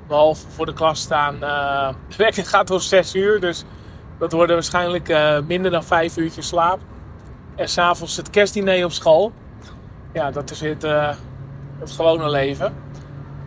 [0.07, 1.39] Behalve voor de klas staan.
[2.17, 3.39] wekker gaat tot 6 uur.
[3.39, 3.63] Dus
[4.19, 5.13] dat worden waarschijnlijk
[5.47, 6.79] minder dan 5 uurtjes slaap.
[7.55, 9.31] En s'avonds het kerstdiner op school.
[10.13, 10.81] Ja, dat is het,
[11.79, 12.73] het gewone leven.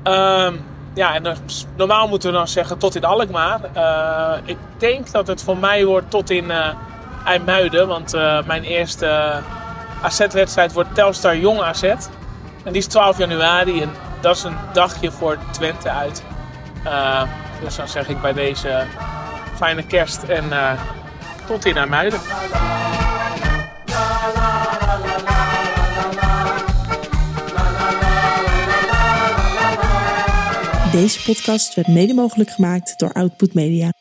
[0.02, 0.54] Ehm,
[0.96, 1.36] ja, en
[1.76, 3.60] normaal moeten we dan zeggen tot in Alkmaar.
[3.72, 6.68] Eh, ik denk dat het voor mij wordt tot in eh
[7.24, 7.88] IJmuiden.
[7.88, 9.40] Want eh, mijn eerste
[10.02, 11.82] AZ-wedstrijd wordt Telstar Jong AZ.
[11.82, 13.90] En die is 12 januari en
[14.20, 16.22] dat is een dagje voor Twente uit.
[17.60, 18.84] Dus dan zeg ik bij deze
[19.54, 20.44] fijne kerst en
[21.46, 22.20] tot in IJmuiden.
[30.96, 33.92] Deze podcast werd mede mogelijk gemaakt door Output Media.